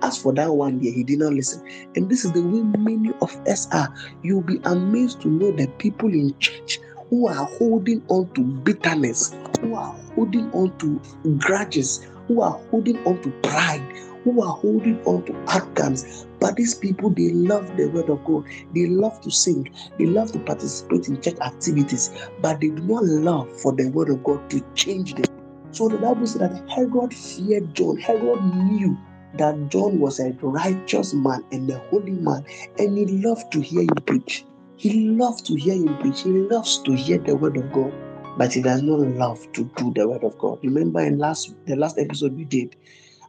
as 0.01 0.21
for 0.21 0.33
that 0.33 0.51
one 0.51 0.79
day, 0.79 0.91
he 0.91 1.03
did 1.03 1.19
not 1.19 1.33
listen. 1.33 1.65
And 1.95 2.09
this 2.09 2.25
is 2.25 2.31
the 2.31 2.41
way 2.41 2.61
many 2.77 3.11
of 3.21 3.35
us 3.47 3.67
are. 3.71 3.93
You'll 4.23 4.41
be 4.41 4.59
amazed 4.65 5.21
to 5.21 5.27
know 5.27 5.51
that 5.51 5.77
people 5.79 6.09
in 6.09 6.37
church 6.39 6.79
who 7.09 7.27
are 7.27 7.45
holding 7.45 8.03
on 8.07 8.31
to 8.33 8.41
bitterness, 8.41 9.35
who 9.61 9.75
are 9.75 9.95
holding 10.15 10.51
on 10.51 10.77
to 10.77 10.99
grudges, 11.37 12.05
who 12.27 12.41
are 12.41 12.59
holding 12.69 12.97
on 13.05 13.21
to 13.21 13.31
pride, 13.41 13.81
who 14.23 14.43
are 14.43 14.53
holding 14.53 15.01
on 15.05 15.23
to 15.25 15.33
arrogance. 15.49 16.27
But 16.39 16.55
these 16.55 16.75
people, 16.75 17.09
they 17.09 17.31
love 17.31 17.75
the 17.77 17.87
word 17.87 18.09
of 18.09 18.23
God. 18.25 18.45
They 18.73 18.87
love 18.87 19.19
to 19.21 19.31
sing. 19.31 19.69
They 19.97 20.05
love 20.05 20.31
to 20.33 20.39
participate 20.39 21.07
in 21.07 21.21
church 21.21 21.39
activities, 21.41 22.11
but 22.41 22.61
they 22.61 22.69
do 22.69 22.81
not 22.83 23.03
love 23.05 23.51
for 23.61 23.73
the 23.73 23.89
word 23.89 24.09
of 24.09 24.23
God 24.23 24.49
to 24.51 24.61
change 24.75 25.15
them. 25.15 25.25
So 25.71 25.87
the 25.87 25.97
Bible 25.97 26.27
said 26.27 26.41
that 26.41 26.69
Herod 26.69 27.13
feared 27.13 27.73
John. 27.75 27.97
Herod 27.97 28.43
knew 28.55 28.97
that 29.37 29.69
John 29.69 29.99
was 29.99 30.19
a 30.19 30.31
righteous 30.41 31.13
man 31.13 31.43
and 31.51 31.69
a 31.69 31.77
holy 31.89 32.11
man, 32.11 32.45
and 32.77 32.97
he 32.97 33.05
loved 33.05 33.51
to 33.53 33.61
hear 33.61 33.81
him 33.81 33.95
preach. 34.05 34.45
He 34.75 35.09
loved 35.09 35.45
to 35.47 35.55
hear 35.55 35.75
him 35.75 35.97
preach. 35.97 36.21
He 36.21 36.31
loves 36.31 36.79
to 36.79 36.93
hear 36.93 37.17
the 37.17 37.35
word 37.35 37.57
of 37.57 37.71
God, 37.71 37.93
but 38.37 38.53
he 38.53 38.61
does 38.61 38.81
not 38.81 38.99
love 38.99 39.39
to 39.53 39.65
do 39.75 39.93
the 39.93 40.07
word 40.07 40.23
of 40.23 40.37
God. 40.37 40.59
Remember 40.63 41.01
in 41.01 41.17
last 41.17 41.53
the 41.65 41.75
last 41.75 41.99
episode 41.99 42.35
we 42.35 42.45
did 42.45 42.75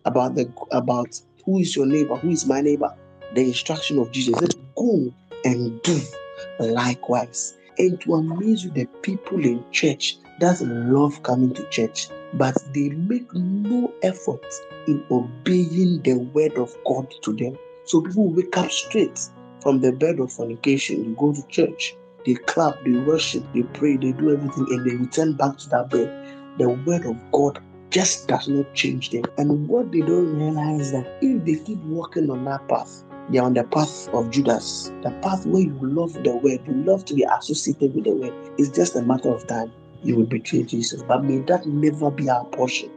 about 0.05 0.35
the 0.35 0.51
about 0.71 1.21
who 1.45 1.59
is 1.59 1.75
your 1.75 1.87
neighbor, 1.87 2.17
who 2.17 2.31
is 2.31 2.47
my 2.47 2.61
neighbor, 2.61 2.91
the 3.35 3.43
instruction 3.43 3.99
of 3.99 4.11
Jesus 4.13 4.39
said, 4.39 4.55
"Go 4.77 5.13
and 5.45 5.83
do 5.83 6.01
likewise." 6.59 7.55
And 7.79 8.01
to 8.03 8.15
amaze 8.15 8.65
you, 8.65 8.71
the 8.71 8.87
people 9.03 9.45
in 9.45 9.65
church 9.71 10.19
that 10.39 10.61
love 10.61 11.23
coming 11.23 11.55
to 11.55 11.69
church, 11.71 12.09
but 12.35 12.57
they 12.73 12.91
make 12.91 13.33
no 13.35 13.93
effort 14.03 14.45
in 14.87 15.05
obeying 15.11 16.01
the 16.03 16.15
word 16.33 16.57
of 16.59 16.77
God 16.87 17.13
to 17.23 17.33
them. 17.35 17.57
So 17.85 18.01
people 18.01 18.33
wake 18.33 18.57
up 18.57 18.71
straight 18.71 19.19
from 19.63 19.81
the 19.81 19.93
bed 19.93 20.21
of 20.21 20.33
fornication. 20.33 21.05
You 21.05 21.17
go 21.17 21.33
to 21.33 21.47
church, 21.49 21.95
they 22.25 22.35
clap, 22.35 22.83
they 22.85 22.93
worship, 22.93 23.45
they 23.53 23.63
pray, 23.63 23.97
they 23.97 24.13
do 24.13 24.33
everything, 24.33 24.67
and 24.71 24.87
they 24.87 24.97
return 24.97 25.33
back 25.35 25.59
to 25.59 25.69
that 25.71 25.91
bed. 25.91 26.59
The 26.59 26.71
word 26.71 27.05
of 27.07 27.17
God 27.33 27.61
just 27.91 28.29
does 28.29 28.49
not 28.49 28.73
change 28.75 29.11
them. 29.11 29.25
And 29.39 29.69
what 29.69 29.91
they 29.91 30.01
don't 30.01 30.37
realize 30.37 30.93
that 30.93 31.19
if 31.21 31.45
they 31.45 31.65
keep 31.65 31.79
walking 31.85 32.31
on 32.31 32.45
that 32.45 32.67
path, 32.69 33.05
they're 33.31 33.43
on 33.43 33.55
the 33.55 33.65
path 33.65 34.09
of 34.13 34.31
Judas, 34.31 34.91
the 35.03 35.11
path 35.23 35.47
where 35.47 35.63
you 35.63 35.79
love 35.83 36.13
the 36.13 36.37
word, 36.37 36.61
you 36.67 36.85
love 36.85 37.05
to 37.07 37.15
be 37.15 37.25
associated 37.39 37.95
with 37.95 38.05
the 38.05 38.13
word. 38.13 38.35
It's 38.59 38.71
just 38.77 38.97
a 38.97 39.03
matter 39.03 39.33
of 39.33 39.47
time 39.47 39.73
you 40.03 40.17
will 40.17 40.27
betray 40.27 40.63
Jesus. 40.63 41.03
But 41.03 41.25
may 41.25 41.39
that 41.41 41.67
never 41.67 42.11
be 42.11 42.29
our 42.31 42.45
portion. 42.47 42.91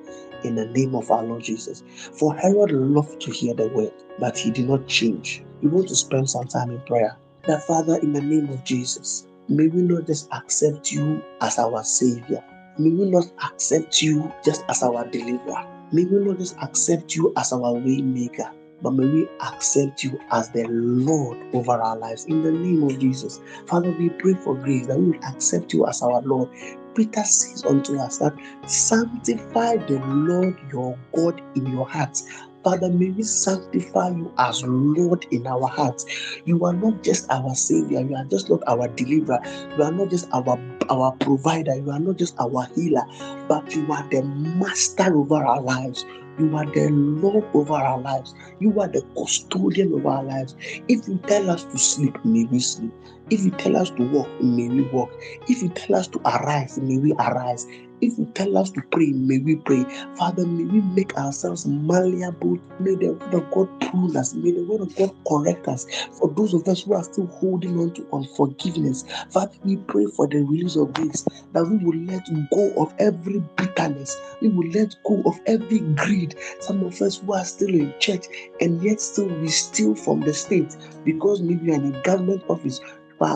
in 0.43 0.55
the 0.55 0.65
name 0.67 0.95
of 0.95 1.09
our 1.09 1.23
Lord 1.23 1.43
Jesus. 1.43 1.83
For 2.19 2.35
Herod 2.35 2.71
loved 2.71 3.21
to 3.21 3.31
hear 3.31 3.53
the 3.53 3.67
word, 3.69 3.93
but 4.19 4.37
he 4.37 4.51
did 4.51 4.67
not 4.67 4.87
change. 4.87 5.43
We 5.61 5.69
want 5.69 5.87
to 5.87 5.95
spend 5.95 6.29
some 6.29 6.47
time 6.47 6.71
in 6.71 6.81
prayer. 6.81 7.17
That 7.47 7.63
Father, 7.63 7.97
in 7.97 8.13
the 8.13 8.21
name 8.21 8.49
of 8.49 8.63
Jesus, 8.63 9.27
may 9.47 9.67
we 9.67 9.81
not 9.81 10.07
just 10.07 10.27
accept 10.33 10.91
you 10.91 11.23
as 11.41 11.57
our 11.59 11.83
Savior. 11.83 12.43
May 12.77 12.89
we 12.89 13.09
not 13.09 13.25
accept 13.43 14.01
you 14.01 14.31
just 14.43 14.63
as 14.69 14.83
our 14.83 15.07
deliverer. 15.07 15.65
May 15.91 16.05
we 16.05 16.17
not 16.19 16.39
just 16.39 16.55
accept 16.61 17.15
you 17.15 17.31
as 17.37 17.53
our 17.53 17.73
way 17.73 18.01
maker, 18.01 18.49
but 18.81 18.91
may 18.91 19.05
we 19.05 19.29
accept 19.41 20.03
you 20.03 20.19
as 20.31 20.49
the 20.49 20.65
Lord 20.67 21.37
over 21.53 21.71
our 21.73 21.97
lives. 21.97 22.25
In 22.25 22.43
the 22.43 22.51
name 22.51 22.83
of 22.83 22.97
Jesus. 22.99 23.39
Father, 23.67 23.91
we 23.91 24.09
pray 24.09 24.33
for 24.33 24.55
grace 24.55 24.87
that 24.87 24.97
we 24.99 25.11
will 25.11 25.23
accept 25.25 25.73
you 25.73 25.85
as 25.87 26.01
our 26.01 26.21
Lord. 26.23 26.49
Peter 26.95 27.23
says 27.23 27.63
unto 27.65 27.97
us 27.99 28.17
that 28.19 28.33
sanctify 28.65 29.77
the 29.77 29.99
Lord 30.07 30.57
your 30.71 30.97
God 31.15 31.41
in 31.55 31.65
your 31.67 31.87
hearts. 31.87 32.27
Father, 32.63 32.89
may 32.89 33.09
we 33.11 33.23
sanctify 33.23 34.09
you 34.09 34.31
as 34.37 34.63
Lord 34.63 35.25
in 35.31 35.45
our 35.47 35.67
hearts. 35.67 36.05
You 36.45 36.63
are 36.65 36.73
not 36.73 37.03
just 37.03 37.29
our 37.29 37.53
Savior, 37.55 37.99
you 37.99 38.15
are 38.15 38.23
just 38.25 38.49
not 38.49 38.63
our 38.67 38.87
deliverer, 38.87 39.39
you 39.77 39.83
are 39.83 39.91
not 39.91 40.09
just 40.09 40.29
our, 40.31 40.57
our 40.89 41.11
provider, 41.17 41.75
you 41.75 41.91
are 41.91 41.99
not 41.99 42.17
just 42.17 42.39
our 42.39 42.67
healer, 42.73 43.03
but 43.49 43.75
you 43.75 43.91
are 43.91 44.07
the 44.09 44.21
master 44.23 45.13
over 45.13 45.43
our 45.43 45.61
lives. 45.61 46.05
You 46.39 46.55
are 46.57 46.65
the 46.65 46.89
Lord 46.89 47.45
over 47.53 47.73
our 47.73 47.99
lives. 47.99 48.33
You 48.59 48.79
are 48.81 48.87
the 48.87 49.03
custodian 49.15 49.93
of 49.93 50.05
our 50.05 50.23
lives. 50.23 50.55
If 50.87 51.07
you 51.07 51.19
tell 51.27 51.49
us 51.49 51.63
to 51.65 51.77
sleep, 51.77 52.17
may 52.25 52.45
we 52.45 52.59
sleep. 52.59 52.91
If 53.29 53.43
you 53.43 53.51
tell 53.51 53.77
us 53.77 53.91
to 53.91 54.03
walk, 54.09 54.29
may 54.41 54.67
we 54.69 54.81
walk. 54.81 55.11
If 55.47 55.61
you 55.61 55.69
tell 55.69 55.95
us 55.95 56.07
to 56.07 56.19
arise, 56.25 56.79
may 56.79 56.97
we 56.97 57.13
arise. 57.13 57.67
If 58.03 58.17
you 58.19 58.25
tell 58.35 58.57
us 58.57 58.71
to 58.71 58.81
pray, 58.91 59.07
may 59.13 59.39
we 59.39 59.55
pray. 59.57 59.85
Father, 60.17 60.45
may 60.45 60.65
we 60.65 60.81
make 60.81 61.15
ourselves 61.17 61.65
malleable. 61.65 62.59
May 62.79 62.95
the 62.95 63.13
word 63.13 63.33
of 63.33 63.51
God 63.51 63.69
prune 63.81 64.17
us. 64.17 64.33
May 64.33 64.51
the 64.51 64.63
word 64.65 64.81
of 64.81 64.95
God 64.95 65.11
correct 65.27 65.67
us. 65.69 65.85
For 66.19 66.29
those 66.35 66.53
of 66.53 66.67
us 66.67 66.83
who 66.83 66.93
are 66.95 67.03
still 67.03 67.27
holding 67.27 67.79
on 67.79 67.93
to 67.93 68.07
unforgiveness, 68.13 69.05
Father, 69.31 69.53
we 69.63 69.77
pray 69.77 70.05
for 70.17 70.27
the 70.27 70.43
release 70.43 70.75
of 70.75 70.93
grace 70.93 71.25
that 71.53 71.65
we 71.65 71.77
will 71.77 71.97
let 72.05 72.23
go 72.51 72.73
of 72.83 72.93
every 72.99 73.41
bitterness. 73.57 74.15
We 74.41 74.49
will 74.49 74.69
let 74.71 74.95
go 75.05 75.21
of 75.25 75.39
every 75.45 75.79
greed. 75.79 76.35
Some 76.59 76.83
of 76.83 77.01
us 77.01 77.19
who 77.19 77.33
are 77.33 77.45
still 77.45 77.69
in 77.69 77.93
church 77.99 78.25
and 78.61 78.83
yet 78.83 78.99
still 79.01 79.27
we 79.27 79.47
steal 79.47 79.95
from 79.95 80.21
the 80.21 80.33
state 80.33 80.75
because 81.05 81.41
maybe 81.41 81.67
you're 81.67 81.75
in 81.75 81.95
a 81.95 82.01
government 82.01 82.43
office 82.49 82.81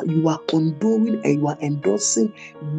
you 0.06 0.28
are 0.28 0.40
condoning 0.50 1.22
and 1.24 1.40
you 1.40 1.48
are 1.48 1.58
endorsing 1.62 2.34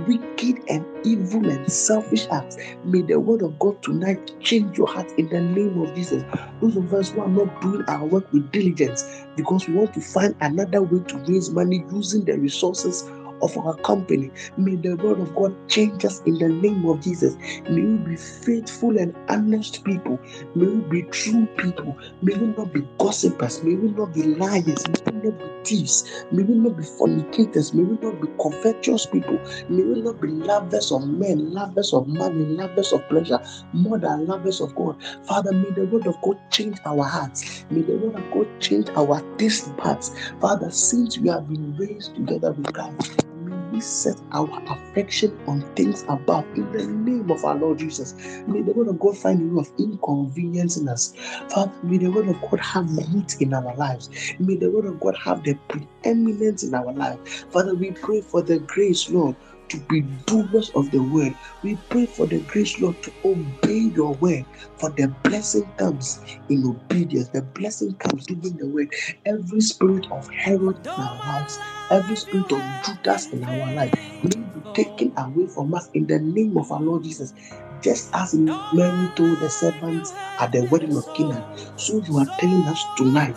wicked 0.07 0.63
and 0.69 0.85
evil 1.07 1.49
and 1.49 1.71
selfish 1.71 2.27
acts. 2.31 2.57
May 2.85 3.03
the 3.03 3.19
word 3.19 3.43
of 3.43 3.59
God 3.59 3.83
tonight 3.83 4.33
change 4.41 4.77
your 4.77 4.87
heart 4.87 5.11
in 5.19 5.29
the 5.29 5.41
name 5.41 5.81
of 5.81 5.95
Jesus. 5.95 6.23
Those 6.61 6.77
of 6.77 6.93
us 6.93 7.11
who 7.11 7.23
are 7.23 7.29
not 7.29 7.61
doing 7.61 7.85
our 7.89 8.05
work 8.05 8.31
with 8.33 8.51
diligence 8.53 9.05
because 9.37 9.69
we 9.69 9.75
want 9.75 9.95
to 9.95 10.01
find 10.01 10.35
another 10.41 10.83
way 10.83 11.03
to 11.05 11.17
raise 11.19 11.51
money 11.51 11.85
using 11.91 12.25
the 12.25 12.37
resources 12.39 13.09
of 13.43 13.57
our 13.59 13.75
company. 13.79 14.31
May 14.57 14.77
the 14.77 14.97
word 14.97 15.21
of 15.21 15.35
God 15.35 15.57
change 15.69 16.05
us 16.05 16.21
in 16.23 16.35
the 16.39 16.49
name 16.49 16.85
of 16.87 17.01
Jesus. 17.03 17.37
May 17.69 17.83
we 17.83 17.97
be 17.99 18.17
faithful 18.17 18.99
and 18.99 19.15
honest 19.29 19.85
people. 19.85 20.19
May 20.55 20.67
we 20.67 21.03
be 21.03 21.03
true 21.11 21.47
people. 21.59 21.97
May 22.23 22.35
we 22.35 22.49
not 22.49 22.73
be 22.73 22.83
gossipers. 22.99 23.63
May 23.63 23.75
we 23.75 23.91
not 23.91 24.15
be 24.15 24.23
liars. 24.23 24.87
May 24.89 25.13
we 25.13 25.31
not 25.31 25.39
be 25.39 25.45
thieves. 25.65 26.25
May 26.33 26.43
we 26.43 26.55
not 26.55 26.77
be 26.77 26.85
fornicators. 26.85 27.75
May 27.75 27.85
we 27.85 27.99
not 27.99 28.21
be 28.21 28.29
covetous 28.41 29.07
people. 29.07 29.39
May 29.69 29.83
we 29.83 30.03
not 30.03 30.21
be 30.21 30.29
lovers 30.29 30.93
of 30.93 31.07
men, 31.07 31.53
lovers 31.53 31.93
of 31.93 32.07
money, 32.09 32.45
lovers 32.47 32.93
of 32.93 33.07
pleasure, 33.09 33.41
more 33.73 33.99
than 33.99 34.27
lovers 34.27 34.61
of 34.61 34.75
God. 34.75 34.97
Father, 35.25 35.53
may 35.53 35.71
the 35.71 35.87
word 35.87 36.07
of 36.07 36.21
God 36.23 36.39
change 36.51 36.79
our 36.87 37.05
hearts. 37.05 37.65
May 37.71 37.83
the 37.83 37.97
word 37.97 38.17
of 38.17 38.31
God 38.31 38.61
change 38.61 38.89
our 38.97 39.21
taste 39.37 39.77
buds. 39.77 40.15
Father, 40.41 40.71
since 40.71 41.19
we 41.19 41.29
have 41.29 41.49
been 41.49 41.77
raised 41.77 42.15
together 42.17 42.53
with 42.53 42.73
Christ, 42.73 43.27
we 43.73 43.81
set 43.81 44.21
our 44.33 44.49
affection 44.69 45.39
on 45.47 45.63
things 45.75 46.05
above 46.09 46.45
in 46.57 46.71
the 46.73 46.87
name 46.87 47.31
of 47.31 47.45
our 47.45 47.57
Lord 47.57 47.79
Jesus. 47.79 48.15
May 48.47 48.63
the 48.63 48.73
word 48.73 48.89
of 48.89 48.99
God 48.99 49.17
find 49.17 49.41
a 49.41 49.55
way 49.55 49.61
of 49.61 49.71
inconvenience 49.79 50.77
in 50.77 50.89
us. 50.89 51.15
Father, 51.51 51.73
may 51.83 51.99
the 51.99 52.11
word 52.11 52.29
of 52.29 52.41
God 52.41 52.61
have 52.61 52.91
root 52.91 53.41
in 53.41 53.55
our 53.55 53.75
lives. 53.77 54.11
May 54.39 54.57
the 54.57 54.71
word 54.71 54.87
of 54.87 55.01
God 55.01 55.17
have 55.25 55.43
the 55.45 55.55
preeminence 55.69 56.63
in 56.63 56.75
our 56.75 56.93
life. 56.93 57.19
Father, 57.51 57.75
we 57.75 57.91
pray 57.93 58.21
for 58.21 58.43
the 58.43 58.59
grace, 58.61 59.11
Lord, 59.11 59.37
to 59.69 59.79
be 59.89 60.03
doers 60.27 60.71
of 60.75 60.91
the 60.91 61.03
word. 61.03 61.35
We 61.63 61.77
pray 61.91 62.07
for 62.07 62.27
the 62.27 62.41
grace, 62.41 62.81
Lord, 62.81 63.03
to 63.03 63.13
obey 63.25 63.91
your 63.95 64.15
word. 64.15 64.47
For 64.79 64.91
the 64.91 65.09
blessing 65.23 65.73
comes 65.77 66.25
in 66.49 66.65
obedience. 66.67 67.29
The 67.31 67.43
blessing 67.43 67.95
comes 67.97 68.27
doing 68.27 68.57
the 68.57 68.67
word. 68.69 68.93
Every 69.27 69.61
spirit 69.61 70.07
of 70.11 70.29
Herod 70.31 70.79
in 70.97 71.03
our 71.03 71.21
lives, 71.27 71.59
every 71.91 72.17
spirit 72.17 72.53
of 72.53 72.65
Judas 72.81 73.33
in 73.33 73.45
our 73.45 73.73
life, 73.73 73.93
may 74.23 74.41
be 74.43 74.63
taken 74.75 75.13
away 75.19 75.47
from 75.49 75.75
us 75.75 75.89
in 75.95 76.07
the 76.07 76.19
name 76.19 76.57
of 76.57 76.71
our 76.73 76.81
Lord 76.81 77.05
Jesus. 77.05 77.35
Just 77.83 78.11
as 78.15 78.35
Mary 78.73 79.09
told 79.17 79.41
the 79.41 79.51
servants 79.51 80.15
at 80.39 80.53
the 80.53 80.65
wedding 80.65 80.97
of 80.97 81.13
Canaan, 81.15 81.45
so 81.77 82.01
you 82.07 82.19
are 82.19 82.27
telling 82.39 82.67
us 82.67 82.87
tonight 82.97 83.37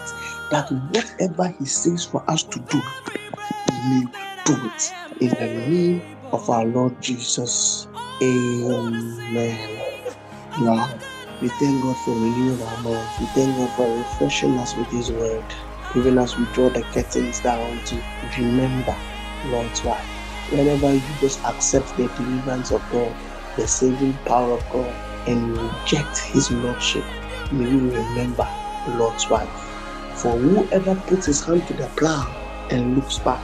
that 0.50 0.72
whatever 0.72 1.50
He 1.60 1.66
says 1.66 2.06
for 2.06 2.24
us 2.30 2.44
to 2.44 2.60
do, 2.60 2.82
we 3.70 3.82
may 3.82 4.06
do 4.46 4.66
it 4.66 4.96
in 5.20 5.30
the 5.30 5.48
name 5.70 6.21
of 6.32 6.50
our 6.50 6.66
Lord 6.66 7.00
Jesus. 7.02 7.88
Amen. 8.22 9.80
Now, 10.60 10.90
we 11.42 11.50
thank 11.50 11.82
God 11.82 11.98
for 11.98 12.12
renewing 12.12 12.62
our 12.62 12.78
minds. 12.78 13.20
We 13.20 13.26
thank 13.28 13.56
God 13.58 13.72
for 13.74 13.98
refreshing 13.98 14.58
us 14.60 14.76
with 14.76 14.88
His 14.88 15.12
word. 15.12 15.44
Even 15.96 16.18
as 16.18 16.38
we 16.38 16.46
draw 16.54 16.70
the 16.70 16.84
curtains 16.84 17.40
down 17.42 17.84
to 17.86 18.04
remember 18.38 18.96
Lot's 19.48 19.84
wife. 19.84 20.06
Whenever 20.52 20.94
you 20.94 21.02
just 21.20 21.44
accept 21.46 21.96
the 21.98 22.08
deliverance 22.10 22.72
of 22.72 22.84
God, 22.92 23.14
the 23.58 23.68
saving 23.68 24.14
power 24.26 24.54
of 24.54 24.70
God, 24.72 24.94
and 25.28 25.58
reject 25.58 26.18
His 26.20 26.52
Lordship, 26.52 27.06
may 27.52 27.70
you 27.70 27.92
remember 27.92 28.48
Lot's 28.88 29.30
wife. 29.30 29.50
For 30.16 30.38
whoever 30.38 30.96
puts 31.08 31.26
his 31.26 31.44
hand 31.44 31.68
to 31.68 31.74
the 31.74 31.88
plow 31.96 32.28
and 32.70 32.96
looks 32.96 33.18
back 33.20 33.42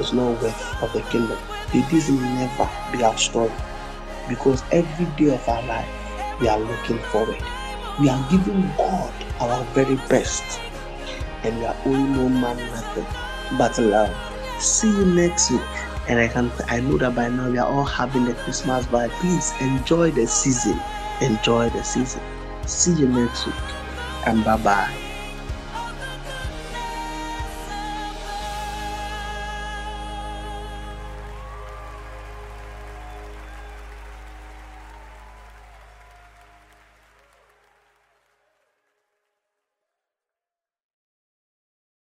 is 0.00 0.12
not 0.12 0.40
worth 0.42 0.82
of 0.82 0.92
the 0.92 1.02
kingdom. 1.02 1.38
This 1.82 2.08
will 2.08 2.20
never 2.20 2.68
be 2.92 3.02
our 3.02 3.16
story 3.16 3.52
because 4.28 4.62
every 4.72 5.06
day 5.16 5.34
of 5.34 5.48
our 5.48 5.62
life 5.66 5.88
we 6.40 6.48
are 6.48 6.58
looking 6.58 6.98
forward. 7.10 7.36
We 8.00 8.08
are 8.08 8.30
giving 8.30 8.62
God 8.76 9.12
our 9.40 9.64
very 9.72 9.96
best 10.08 10.60
and 11.42 11.58
we 11.58 11.64
are 11.64 11.76
owing 11.86 12.12
no 12.12 12.28
man 12.28 12.56
nothing 12.56 13.06
but 13.58 13.78
love. 13.78 14.14
See 14.60 14.88
you 14.88 15.04
next 15.06 15.50
week. 15.50 15.60
And 16.08 16.18
I 16.20 16.28
can 16.28 16.52
I 16.68 16.80
know 16.80 16.98
that 16.98 17.14
by 17.14 17.28
now 17.28 17.50
we 17.50 17.58
are 17.58 17.68
all 17.68 17.84
having 17.84 18.24
the 18.24 18.34
Christmas 18.34 18.86
vibe. 18.86 19.10
Please 19.20 19.52
enjoy 19.60 20.10
the 20.10 20.26
season. 20.26 20.80
Enjoy 21.20 21.68
the 21.70 21.82
season. 21.82 22.22
See 22.66 22.92
you 22.94 23.08
next 23.08 23.46
week. 23.46 23.54
And 24.26 24.44
bye 24.44 24.56
bye. 24.58 25.05